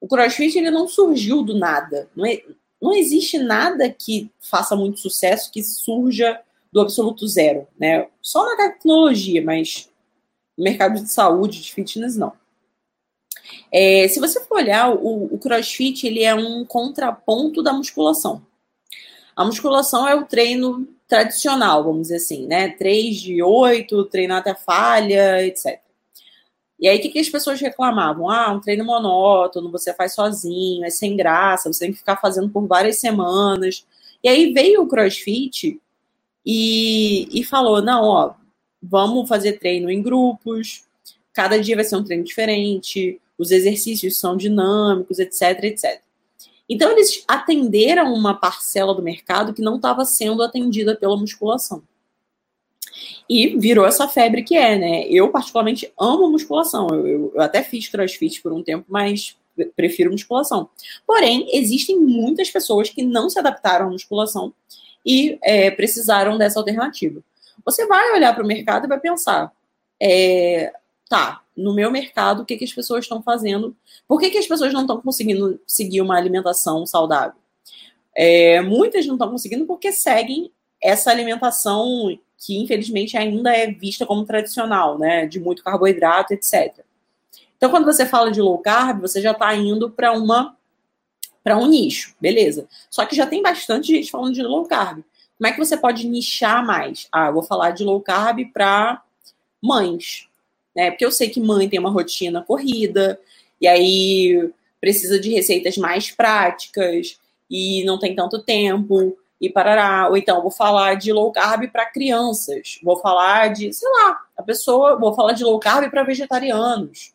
[0.00, 2.08] o CrossFit ele não surgiu do nada.
[2.16, 2.42] Não, é,
[2.80, 6.40] não existe nada que faça muito sucesso que surja
[6.72, 8.08] do absoluto zero, né?
[8.22, 9.90] Só na tecnologia, mas
[10.56, 12.32] no mercado de saúde, de fitness, não.
[13.72, 18.42] É, se você for olhar, o, o CrossFit ele é um contraponto da musculação.
[19.38, 22.70] A musculação é o treino tradicional, vamos dizer assim, né?
[22.70, 25.78] 3 de 8, treinar até falha, etc.
[26.76, 28.28] E aí, o que, que as pessoas reclamavam?
[28.28, 32.50] Ah, um treino monótono, você faz sozinho, é sem graça, você tem que ficar fazendo
[32.50, 33.86] por várias semanas.
[34.24, 35.80] E aí veio o CrossFit
[36.44, 38.34] e, e falou: não, ó,
[38.82, 40.82] vamos fazer treino em grupos,
[41.32, 46.02] cada dia vai ser um treino diferente, os exercícios são dinâmicos, etc, etc.
[46.68, 51.82] Então, eles atenderam uma parcela do mercado que não estava sendo atendida pela musculação.
[53.28, 55.06] E virou essa febre que é, né?
[55.08, 56.88] Eu, particularmente, amo musculação.
[56.88, 59.36] Eu, eu, eu até fiz crossfit por um tempo, mas
[59.76, 60.68] prefiro musculação.
[61.06, 64.52] Porém, existem muitas pessoas que não se adaptaram à musculação
[65.04, 67.22] e é, precisaram dessa alternativa.
[67.64, 69.52] Você vai olhar para o mercado e vai pensar:
[70.00, 70.72] é,
[71.08, 73.76] tá, no meu mercado, o que, que as pessoas estão fazendo?
[74.06, 77.40] Por que, que as pessoas não estão conseguindo seguir uma alimentação saudável?
[78.16, 84.24] É, muitas não estão conseguindo porque seguem essa alimentação que, infelizmente, ainda é vista como
[84.24, 85.26] tradicional, né?
[85.26, 86.84] De muito carboidrato, etc.
[87.56, 90.56] Então, quando você fala de low carb, você já está indo para uma
[91.42, 92.68] para um nicho, beleza.
[92.90, 95.02] Só que já tem bastante gente falando de low carb.
[95.38, 97.08] Como é que você pode nichar mais?
[97.10, 99.02] Ah, eu vou falar de low carb para
[99.62, 100.27] mães,
[100.78, 100.92] né?
[100.92, 103.20] Porque eu sei que mãe tem uma rotina corrida,
[103.60, 104.48] e aí
[104.80, 107.18] precisa de receitas mais práticas,
[107.50, 109.18] e não tem tanto tempo.
[109.40, 110.08] e parará.
[110.08, 114.42] Ou então, vou falar de low carb para crianças, vou falar de, sei lá, a
[114.42, 117.12] pessoa, vou falar de low carb para vegetarianos.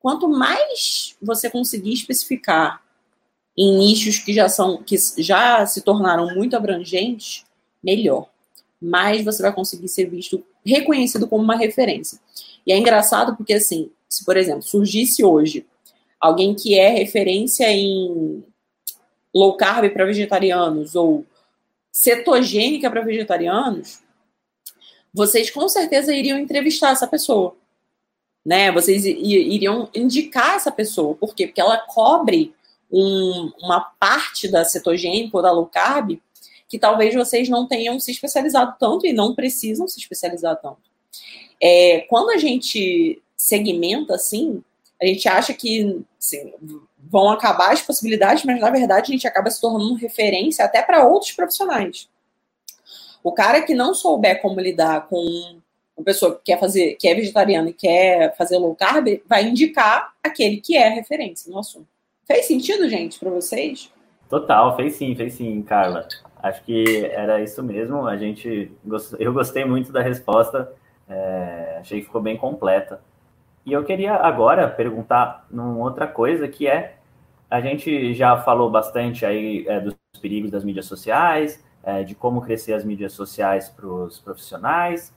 [0.00, 2.82] Quanto mais você conseguir especificar
[3.56, 7.44] em nichos que já são que já se tornaram muito abrangentes,
[7.82, 8.28] melhor.
[8.80, 12.18] Mais você vai conseguir ser visto, reconhecido como uma referência.
[12.68, 15.66] E é engraçado porque assim, se por exemplo, surgisse hoje
[16.20, 18.44] alguém que é referência em
[19.34, 21.24] low carb para vegetarianos ou
[21.90, 24.00] cetogênica para vegetarianos,
[25.14, 27.56] vocês com certeza iriam entrevistar essa pessoa.
[28.44, 28.70] Né?
[28.70, 31.14] Vocês iriam indicar essa pessoa.
[31.14, 31.46] Por quê?
[31.46, 32.54] Porque ela cobre
[32.90, 36.20] um, uma parte da cetogênica ou da low carb
[36.68, 40.88] que talvez vocês não tenham se especializado tanto e não precisam se especializar tanto.
[41.60, 44.62] É, quando a gente segmenta assim,
[45.00, 46.52] a gente acha que assim,
[46.98, 51.06] vão acabar as possibilidades, mas na verdade a gente acaba se tornando referência até para
[51.06, 52.08] outros profissionais.
[53.22, 55.60] O cara que não souber como lidar com
[55.96, 60.12] uma pessoa que quer fazer, que é vegetariana e quer fazer low carb, vai indicar
[60.22, 61.88] aquele que é referência no assunto.
[62.24, 63.90] Fez sentido, gente, para vocês?
[64.28, 66.06] Total, fez sim, fez sim, Carla.
[66.40, 68.06] Acho que era isso mesmo.
[68.06, 68.70] A gente,
[69.18, 70.70] eu gostei muito da resposta.
[71.08, 73.00] É, achei que ficou bem completa.
[73.64, 76.96] E eu queria agora perguntar numa outra coisa que é
[77.50, 82.42] a gente já falou bastante aí é, dos perigos das mídias sociais, é, de como
[82.42, 85.14] crescer as mídias sociais para os profissionais.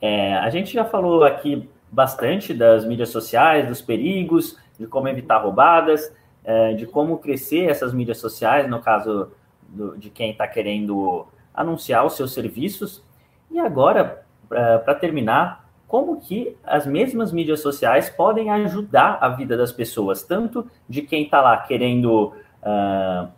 [0.00, 5.38] É, a gente já falou aqui bastante das mídias sociais, dos perigos, de como evitar
[5.38, 6.12] roubadas,
[6.44, 9.32] é, de como crescer essas mídias sociais, no caso
[9.68, 13.02] do, de quem está querendo anunciar os seus serviços.
[13.50, 14.24] E agora,
[14.84, 20.66] para terminar, como que as mesmas mídias sociais podem ajudar a vida das pessoas, tanto
[20.88, 22.32] de quem está lá querendo
[22.62, 23.28] uh,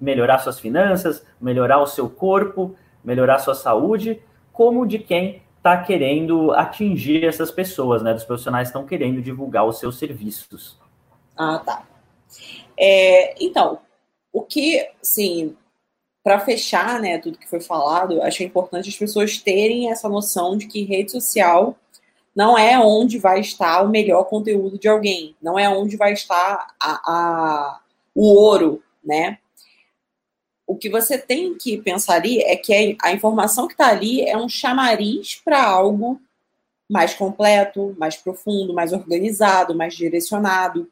[0.00, 6.52] melhorar suas finanças, melhorar o seu corpo, melhorar sua saúde, como de quem está querendo
[6.52, 8.14] atingir essas pessoas, né?
[8.14, 10.78] Dos profissionais estão querendo divulgar os seus serviços.
[11.36, 11.82] Ah, tá.
[12.78, 13.80] É, então,
[14.32, 15.56] o que, sim,
[16.26, 20.66] para fechar, né, tudo que foi falado, acho importante as pessoas terem essa noção de
[20.66, 21.78] que rede social
[22.34, 26.74] não é onde vai estar o melhor conteúdo de alguém, não é onde vai estar
[26.80, 27.80] a, a,
[28.12, 29.38] o ouro, né?
[30.66, 34.36] O que você tem que pensar ali é que a informação que está ali é
[34.36, 36.20] um chamariz para algo
[36.90, 40.90] mais completo, mais profundo, mais organizado, mais direcionado,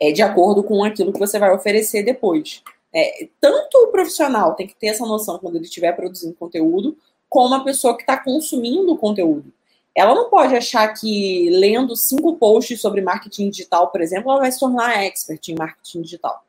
[0.00, 2.62] é, de acordo com aquilo que você vai oferecer depois.
[2.94, 6.96] É, tanto o profissional tem que ter essa noção quando ele estiver produzindo conteúdo,
[7.28, 9.52] como a pessoa que está consumindo o conteúdo
[9.94, 14.50] ela não pode achar que lendo cinco posts sobre marketing digital, por exemplo, ela vai
[14.50, 16.44] se tornar expert em marketing digital.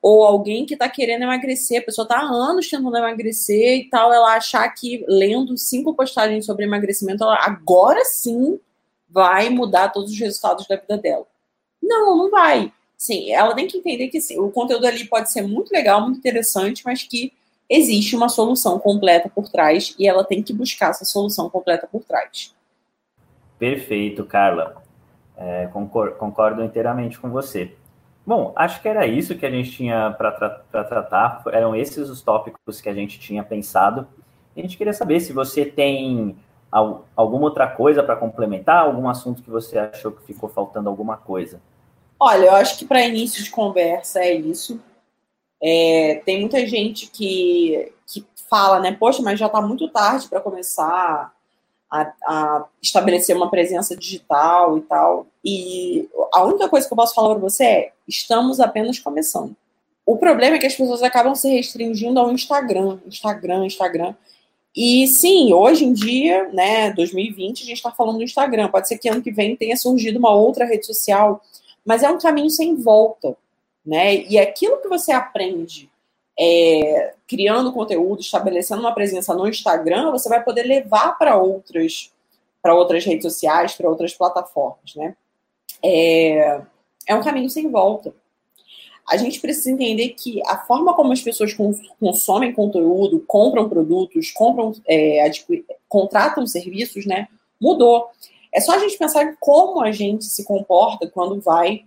[0.00, 4.12] Ou alguém que está querendo emagrecer, a pessoa está há anos tentando emagrecer e tal,
[4.12, 8.58] ela achar que lendo cinco postagens sobre emagrecimento, ela agora sim
[9.08, 11.26] vai mudar todos os resultados da vida dela.
[11.80, 12.72] Não, não vai.
[13.02, 16.18] Sim, ela tem que entender que sim, o conteúdo ali pode ser muito legal, muito
[16.18, 17.32] interessante, mas que
[17.68, 22.04] existe uma solução completa por trás e ela tem que buscar essa solução completa por
[22.04, 22.54] trás.
[23.58, 24.80] Perfeito, Carla.
[25.36, 27.74] É, concordo, concordo inteiramente com você.
[28.24, 31.42] Bom, acho que era isso que a gente tinha para tra tratar.
[31.48, 34.06] Eram esses os tópicos que a gente tinha pensado.
[34.56, 36.36] A gente queria saber se você tem
[36.70, 41.16] al alguma outra coisa para complementar, algum assunto que você achou que ficou faltando alguma
[41.16, 41.60] coisa.
[42.24, 44.80] Olha, eu acho que para início de conversa é isso.
[45.60, 48.92] É, tem muita gente que, que fala, né?
[48.92, 51.34] Poxa, mas já está muito tarde para começar
[51.90, 55.26] a, a, estabelecer uma presença digital e tal.
[55.44, 59.56] E a única coisa que eu posso falar para você é: estamos apenas começando.
[60.06, 64.14] O problema é que as pessoas acabam se restringindo ao Instagram, Instagram, Instagram.
[64.76, 68.68] E sim, hoje em dia, né, 2020, a gente está falando do Instagram.
[68.68, 71.42] Pode ser que ano que vem tenha surgido uma outra rede social,
[71.84, 73.36] mas é um caminho sem volta,
[73.84, 74.14] né?
[74.14, 75.90] E aquilo que você aprende
[76.38, 82.10] é, criando conteúdo, estabelecendo uma presença no Instagram, você vai poder levar para outras
[82.62, 85.16] para outras redes sociais, para outras plataformas, né?
[85.82, 86.62] É,
[87.08, 88.14] é um caminho sem volta.
[89.08, 91.52] A gente precisa entender que a forma como as pessoas
[91.98, 95.28] consomem conteúdo, compram produtos, compram, é,
[95.88, 97.26] contratam serviços, né,
[97.60, 98.10] mudou.
[98.52, 101.84] É só a gente pensar como a gente se comporta quando vai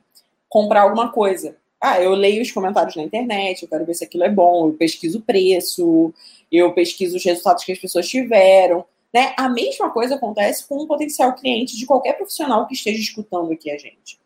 [0.49, 1.55] comprar alguma coisa.
[1.79, 4.73] Ah, eu leio os comentários na internet, eu quero ver se aquilo é bom, eu
[4.73, 6.13] pesquiso o preço,
[6.51, 8.85] eu pesquiso os resultados que as pessoas tiveram.
[9.13, 9.33] Né?
[9.37, 13.69] A mesma coisa acontece com um potencial cliente de qualquer profissional que esteja escutando aqui
[13.69, 14.19] a gente.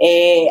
[0.00, 0.48] É,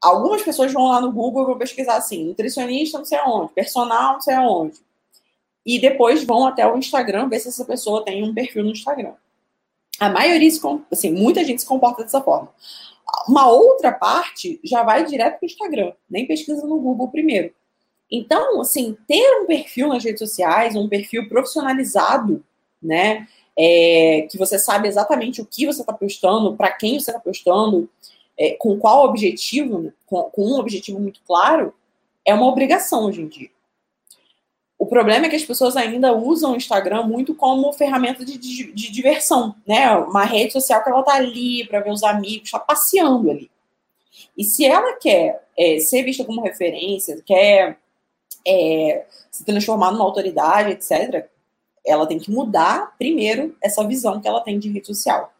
[0.00, 4.14] algumas pessoas vão lá no Google e vão pesquisar assim, nutricionista não sei aonde, personal
[4.14, 4.78] não sei aonde.
[5.64, 9.14] e depois vão até o Instagram ver se essa pessoa tem um perfil no Instagram.
[9.98, 10.50] A maioria,
[10.90, 12.52] assim, muita gente se comporta dessa forma.
[13.26, 17.52] Uma outra parte já vai direto para o Instagram, nem pesquisa no Google primeiro.
[18.10, 22.44] Então, assim, ter um perfil nas redes sociais, um perfil profissionalizado,
[22.82, 23.26] né?
[23.60, 27.90] É, que você sabe exatamente o que você está postando, para quem você está postando,
[28.38, 29.92] é, com qual objetivo, né?
[30.06, 31.74] com, com um objetivo muito claro,
[32.24, 33.50] é uma obrigação hoje em dia.
[34.78, 38.72] O problema é que as pessoas ainda usam o Instagram muito como ferramenta de, de,
[38.72, 39.90] de diversão, né?
[39.96, 43.50] Uma rede social que ela tá ali para ver os amigos, tá passeando ali.
[44.36, 47.76] E se ela quer é, ser vista como referência, quer
[48.46, 51.28] é, se transformar numa autoridade, etc.,
[51.84, 55.32] ela tem que mudar primeiro essa visão que ela tem de rede social.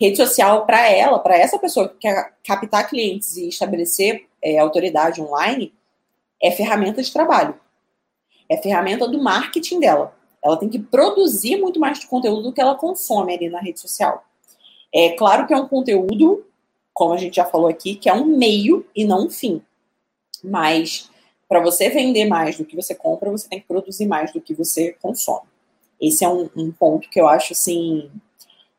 [0.00, 5.20] Rede social para ela, para essa pessoa que quer captar clientes e estabelecer é, autoridade
[5.20, 5.72] online,
[6.42, 7.54] é ferramenta de trabalho.
[8.50, 10.14] É ferramenta do marketing dela.
[10.42, 13.78] Ela tem que produzir muito mais de conteúdo do que ela consome ali na rede
[13.78, 14.24] social.
[14.92, 16.44] É claro que é um conteúdo,
[16.92, 19.62] como a gente já falou aqui, que é um meio e não um fim.
[20.42, 21.08] Mas
[21.48, 24.54] para você vender mais do que você compra, você tem que produzir mais do que
[24.54, 25.48] você consome.
[26.00, 28.10] Esse é um, um ponto que eu acho assim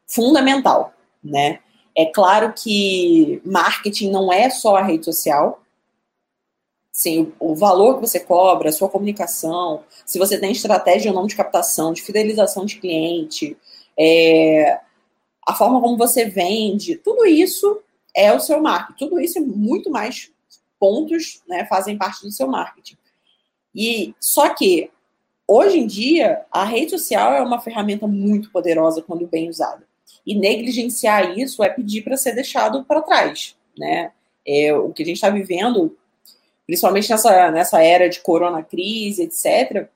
[0.07, 0.93] fundamental,
[1.23, 1.59] né?
[1.95, 5.60] É claro que marketing não é só a rede social,
[7.01, 11.15] Sim, o, o valor que você cobra, a sua comunicação, se você tem estratégia ou
[11.17, 13.57] não de captação, de fidelização de cliente,
[13.97, 14.79] é,
[15.47, 17.81] a forma como você vende, tudo isso
[18.15, 18.99] é o seu marketing.
[18.99, 20.31] Tudo isso é muito mais
[20.79, 22.95] pontos, né, fazem parte do seu marketing.
[23.73, 24.91] E só que
[25.47, 29.87] hoje em dia a rede social é uma ferramenta muito poderosa quando bem usada.
[30.23, 34.11] E negligenciar isso é pedir para ser deixado para trás, né?
[34.45, 35.97] É, o que a gente está vivendo
[36.71, 39.89] principalmente nessa, nessa era de corona crise, etc.,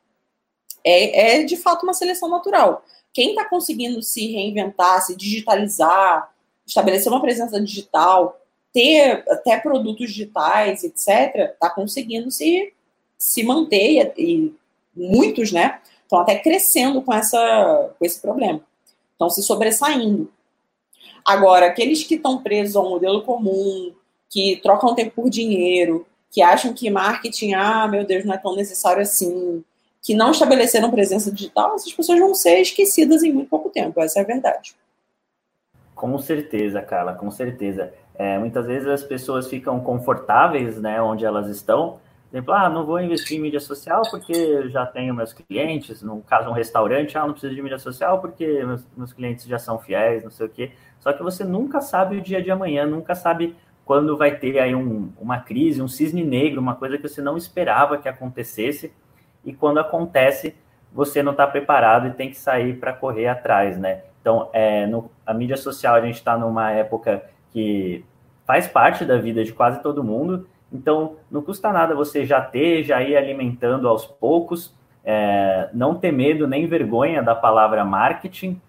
[0.84, 2.84] é, é de fato uma seleção natural.
[3.14, 6.30] Quem está conseguindo se reinventar, se digitalizar,
[6.68, 8.38] estabelecer uma presença digital,
[8.74, 12.74] ter até produtos digitais, etc., está conseguindo se,
[13.18, 14.56] se manter e, e
[14.94, 18.60] muitos, né, estão até crescendo com, essa, com esse problema.
[19.14, 20.30] Estão se sobressaindo.
[21.24, 23.94] Agora, aqueles que estão presos ao modelo comum,
[24.30, 26.06] que trocam tempo por dinheiro,
[26.36, 29.64] que acham que marketing, ah, meu Deus, não é tão necessário assim,
[30.02, 34.20] que não estabeleceram presença digital, essas pessoas vão ser esquecidas em muito pouco tempo, essa
[34.20, 34.76] é a verdade.
[35.96, 37.94] Com certeza, Carla, com certeza.
[38.16, 42.02] É, muitas vezes as pessoas ficam confortáveis, né, onde elas estão.
[42.30, 46.02] Por exemplo, ah, não vou investir em mídia social porque já tenho meus clientes.
[46.02, 49.58] No caso, um restaurante, ah, não preciso de mídia social porque meus, meus clientes já
[49.58, 50.74] são fiéis, não sei o quê.
[51.00, 53.56] Só que você nunca sabe o dia de amanhã, nunca sabe
[53.86, 57.38] quando vai ter aí um, uma crise, um cisne negro, uma coisa que você não
[57.38, 58.92] esperava que acontecesse,
[59.46, 60.56] e quando acontece,
[60.92, 64.02] você não está preparado e tem que sair para correr atrás, né?
[64.20, 68.04] Então, é, no, a mídia social, a gente está numa época que
[68.44, 72.84] faz parte da vida de quase todo mundo, então não custa nada você já ter,
[72.84, 78.60] já ir alimentando aos poucos, é, não ter medo nem vergonha da palavra marketing,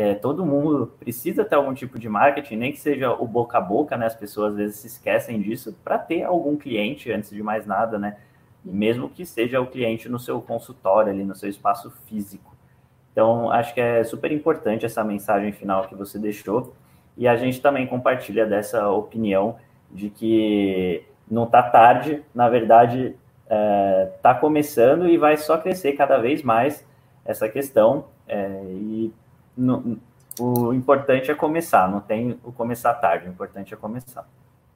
[0.00, 3.60] é, todo mundo precisa ter algum tipo de marketing, nem que seja o boca a
[3.62, 4.04] boca, né?
[4.04, 7.98] As pessoas às vezes se esquecem disso para ter algum cliente antes de mais nada,
[7.98, 8.18] né?
[8.62, 12.54] Mesmo que seja o cliente no seu consultório, ali no seu espaço físico.
[13.10, 16.74] Então, acho que é super importante essa mensagem final que você deixou.
[17.16, 19.56] E a gente também compartilha dessa opinião
[19.90, 25.92] de que não está tarde, na verdade, está é, tá começando e vai só crescer
[25.92, 26.86] cada vez mais
[27.24, 28.04] essa questão.
[28.28, 29.10] É, e
[30.38, 34.28] o importante é começar, não tem o começar tarde, o importante é começar.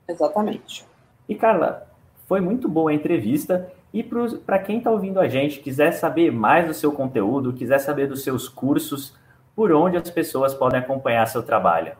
[0.08, 0.84] Exatamente.
[1.28, 1.86] E Carla,
[2.26, 3.70] foi muito boa a entrevista.
[3.92, 8.06] E para quem está ouvindo a gente, quiser saber mais do seu conteúdo, quiser saber
[8.06, 9.14] dos seus cursos,
[9.54, 11.92] por onde as pessoas podem acompanhar seu trabalho?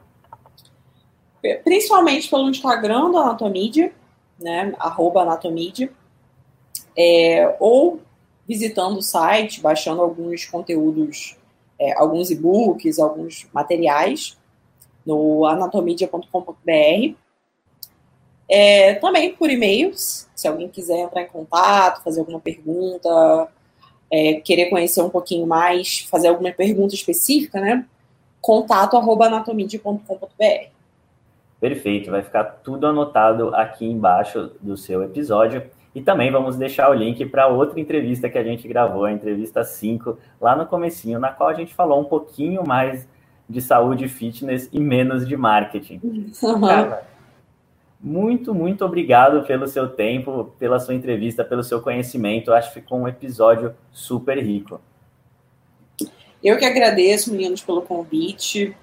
[1.64, 3.92] Principalmente pelo Instagram do Anatomídia,
[4.38, 4.72] né?
[4.78, 5.90] Arroba Anatomídia.
[6.96, 8.00] É, ou
[8.46, 11.36] visitando o site, baixando alguns conteúdos
[11.80, 14.38] é, alguns e-books, alguns materiais
[15.04, 17.14] no anatomedia.com.br.
[18.48, 23.48] É, também por e-mails, se alguém quiser entrar em contato, fazer alguma pergunta,
[24.10, 27.86] é, querer conhecer um pouquinho mais, fazer alguma pergunta específica, né?
[28.40, 30.68] Contato arroba anatomedia.com.br.
[31.60, 35.62] Perfeito, vai ficar tudo anotado aqui embaixo do seu episódio.
[35.94, 39.64] E também vamos deixar o link para outra entrevista que a gente gravou, a entrevista
[39.64, 43.08] 5, lá no comecinho, na qual a gente falou um pouquinho mais
[43.48, 46.00] de saúde e fitness e menos de marketing.
[46.04, 46.60] Uhum.
[46.60, 47.02] Cara,
[48.00, 52.52] muito, muito obrigado pelo seu tempo, pela sua entrevista, pelo seu conhecimento.
[52.52, 54.80] Acho que ficou um episódio super rico.
[56.42, 58.76] Eu que agradeço, meninos, pelo convite.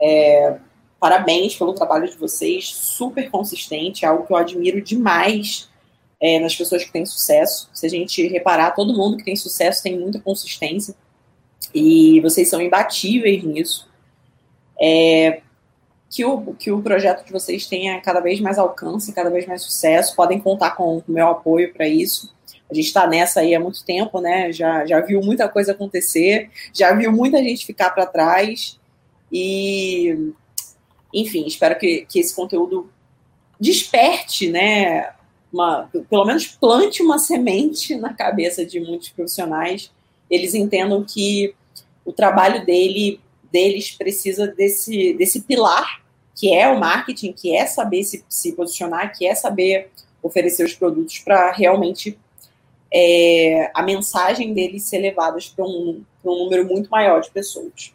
[0.00, 0.56] É,
[0.98, 5.70] parabéns pelo trabalho de vocês, super consistente, algo que eu admiro demais
[6.20, 7.68] é, nas pessoas que têm sucesso.
[7.72, 10.94] Se a gente reparar, todo mundo que tem sucesso tem muita consistência.
[11.74, 13.88] E vocês são imbatíveis nisso.
[14.80, 15.40] É,
[16.10, 19.62] que, o, que o projeto de vocês tenha cada vez mais alcance, cada vez mais
[19.62, 20.14] sucesso.
[20.14, 22.32] Podem contar com o meu apoio para isso.
[22.70, 24.52] A gente está nessa aí há muito tempo, né?
[24.52, 28.78] Já, já viu muita coisa acontecer, já viu muita gente ficar para trás.
[29.30, 30.32] E,
[31.12, 32.90] enfim, espero que, que esse conteúdo
[33.60, 35.12] desperte, né?
[35.54, 39.92] Uma, pelo menos plante uma semente na cabeça de muitos profissionais.
[40.28, 41.54] Eles entendam que
[42.04, 43.20] o trabalho dele,
[43.52, 46.02] deles precisa desse, desse pilar,
[46.34, 50.74] que é o marketing, que é saber se, se posicionar, que é saber oferecer os
[50.74, 52.18] produtos para realmente
[52.92, 57.94] é, a mensagem deles ser levada para um, um número muito maior de pessoas.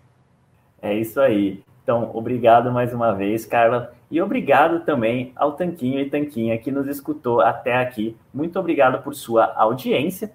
[0.81, 1.61] É isso aí.
[1.83, 3.93] Então, obrigado mais uma vez, Carla.
[4.11, 8.17] E obrigado também ao Tanquinho e Tanquinha que nos escutou até aqui.
[8.33, 10.31] Muito obrigado por sua audiência.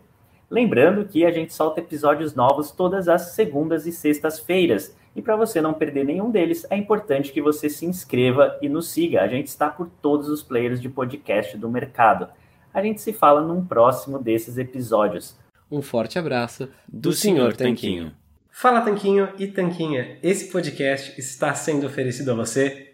[0.48, 4.96] Lembrando que a gente solta episódios novos todas as segundas e sextas-feiras.
[5.16, 8.88] E para você não perder nenhum deles, é importante que você se inscreva e nos
[8.88, 9.22] siga.
[9.22, 12.28] A gente está por todos os players de podcast do mercado.
[12.72, 15.36] A gente se fala num próximo desses episódios.
[15.70, 18.12] Um forte abraço do, do Senhor Tanquinho.
[18.50, 22.93] Fala Tanquinho e Tanquinha, esse podcast está sendo oferecido a você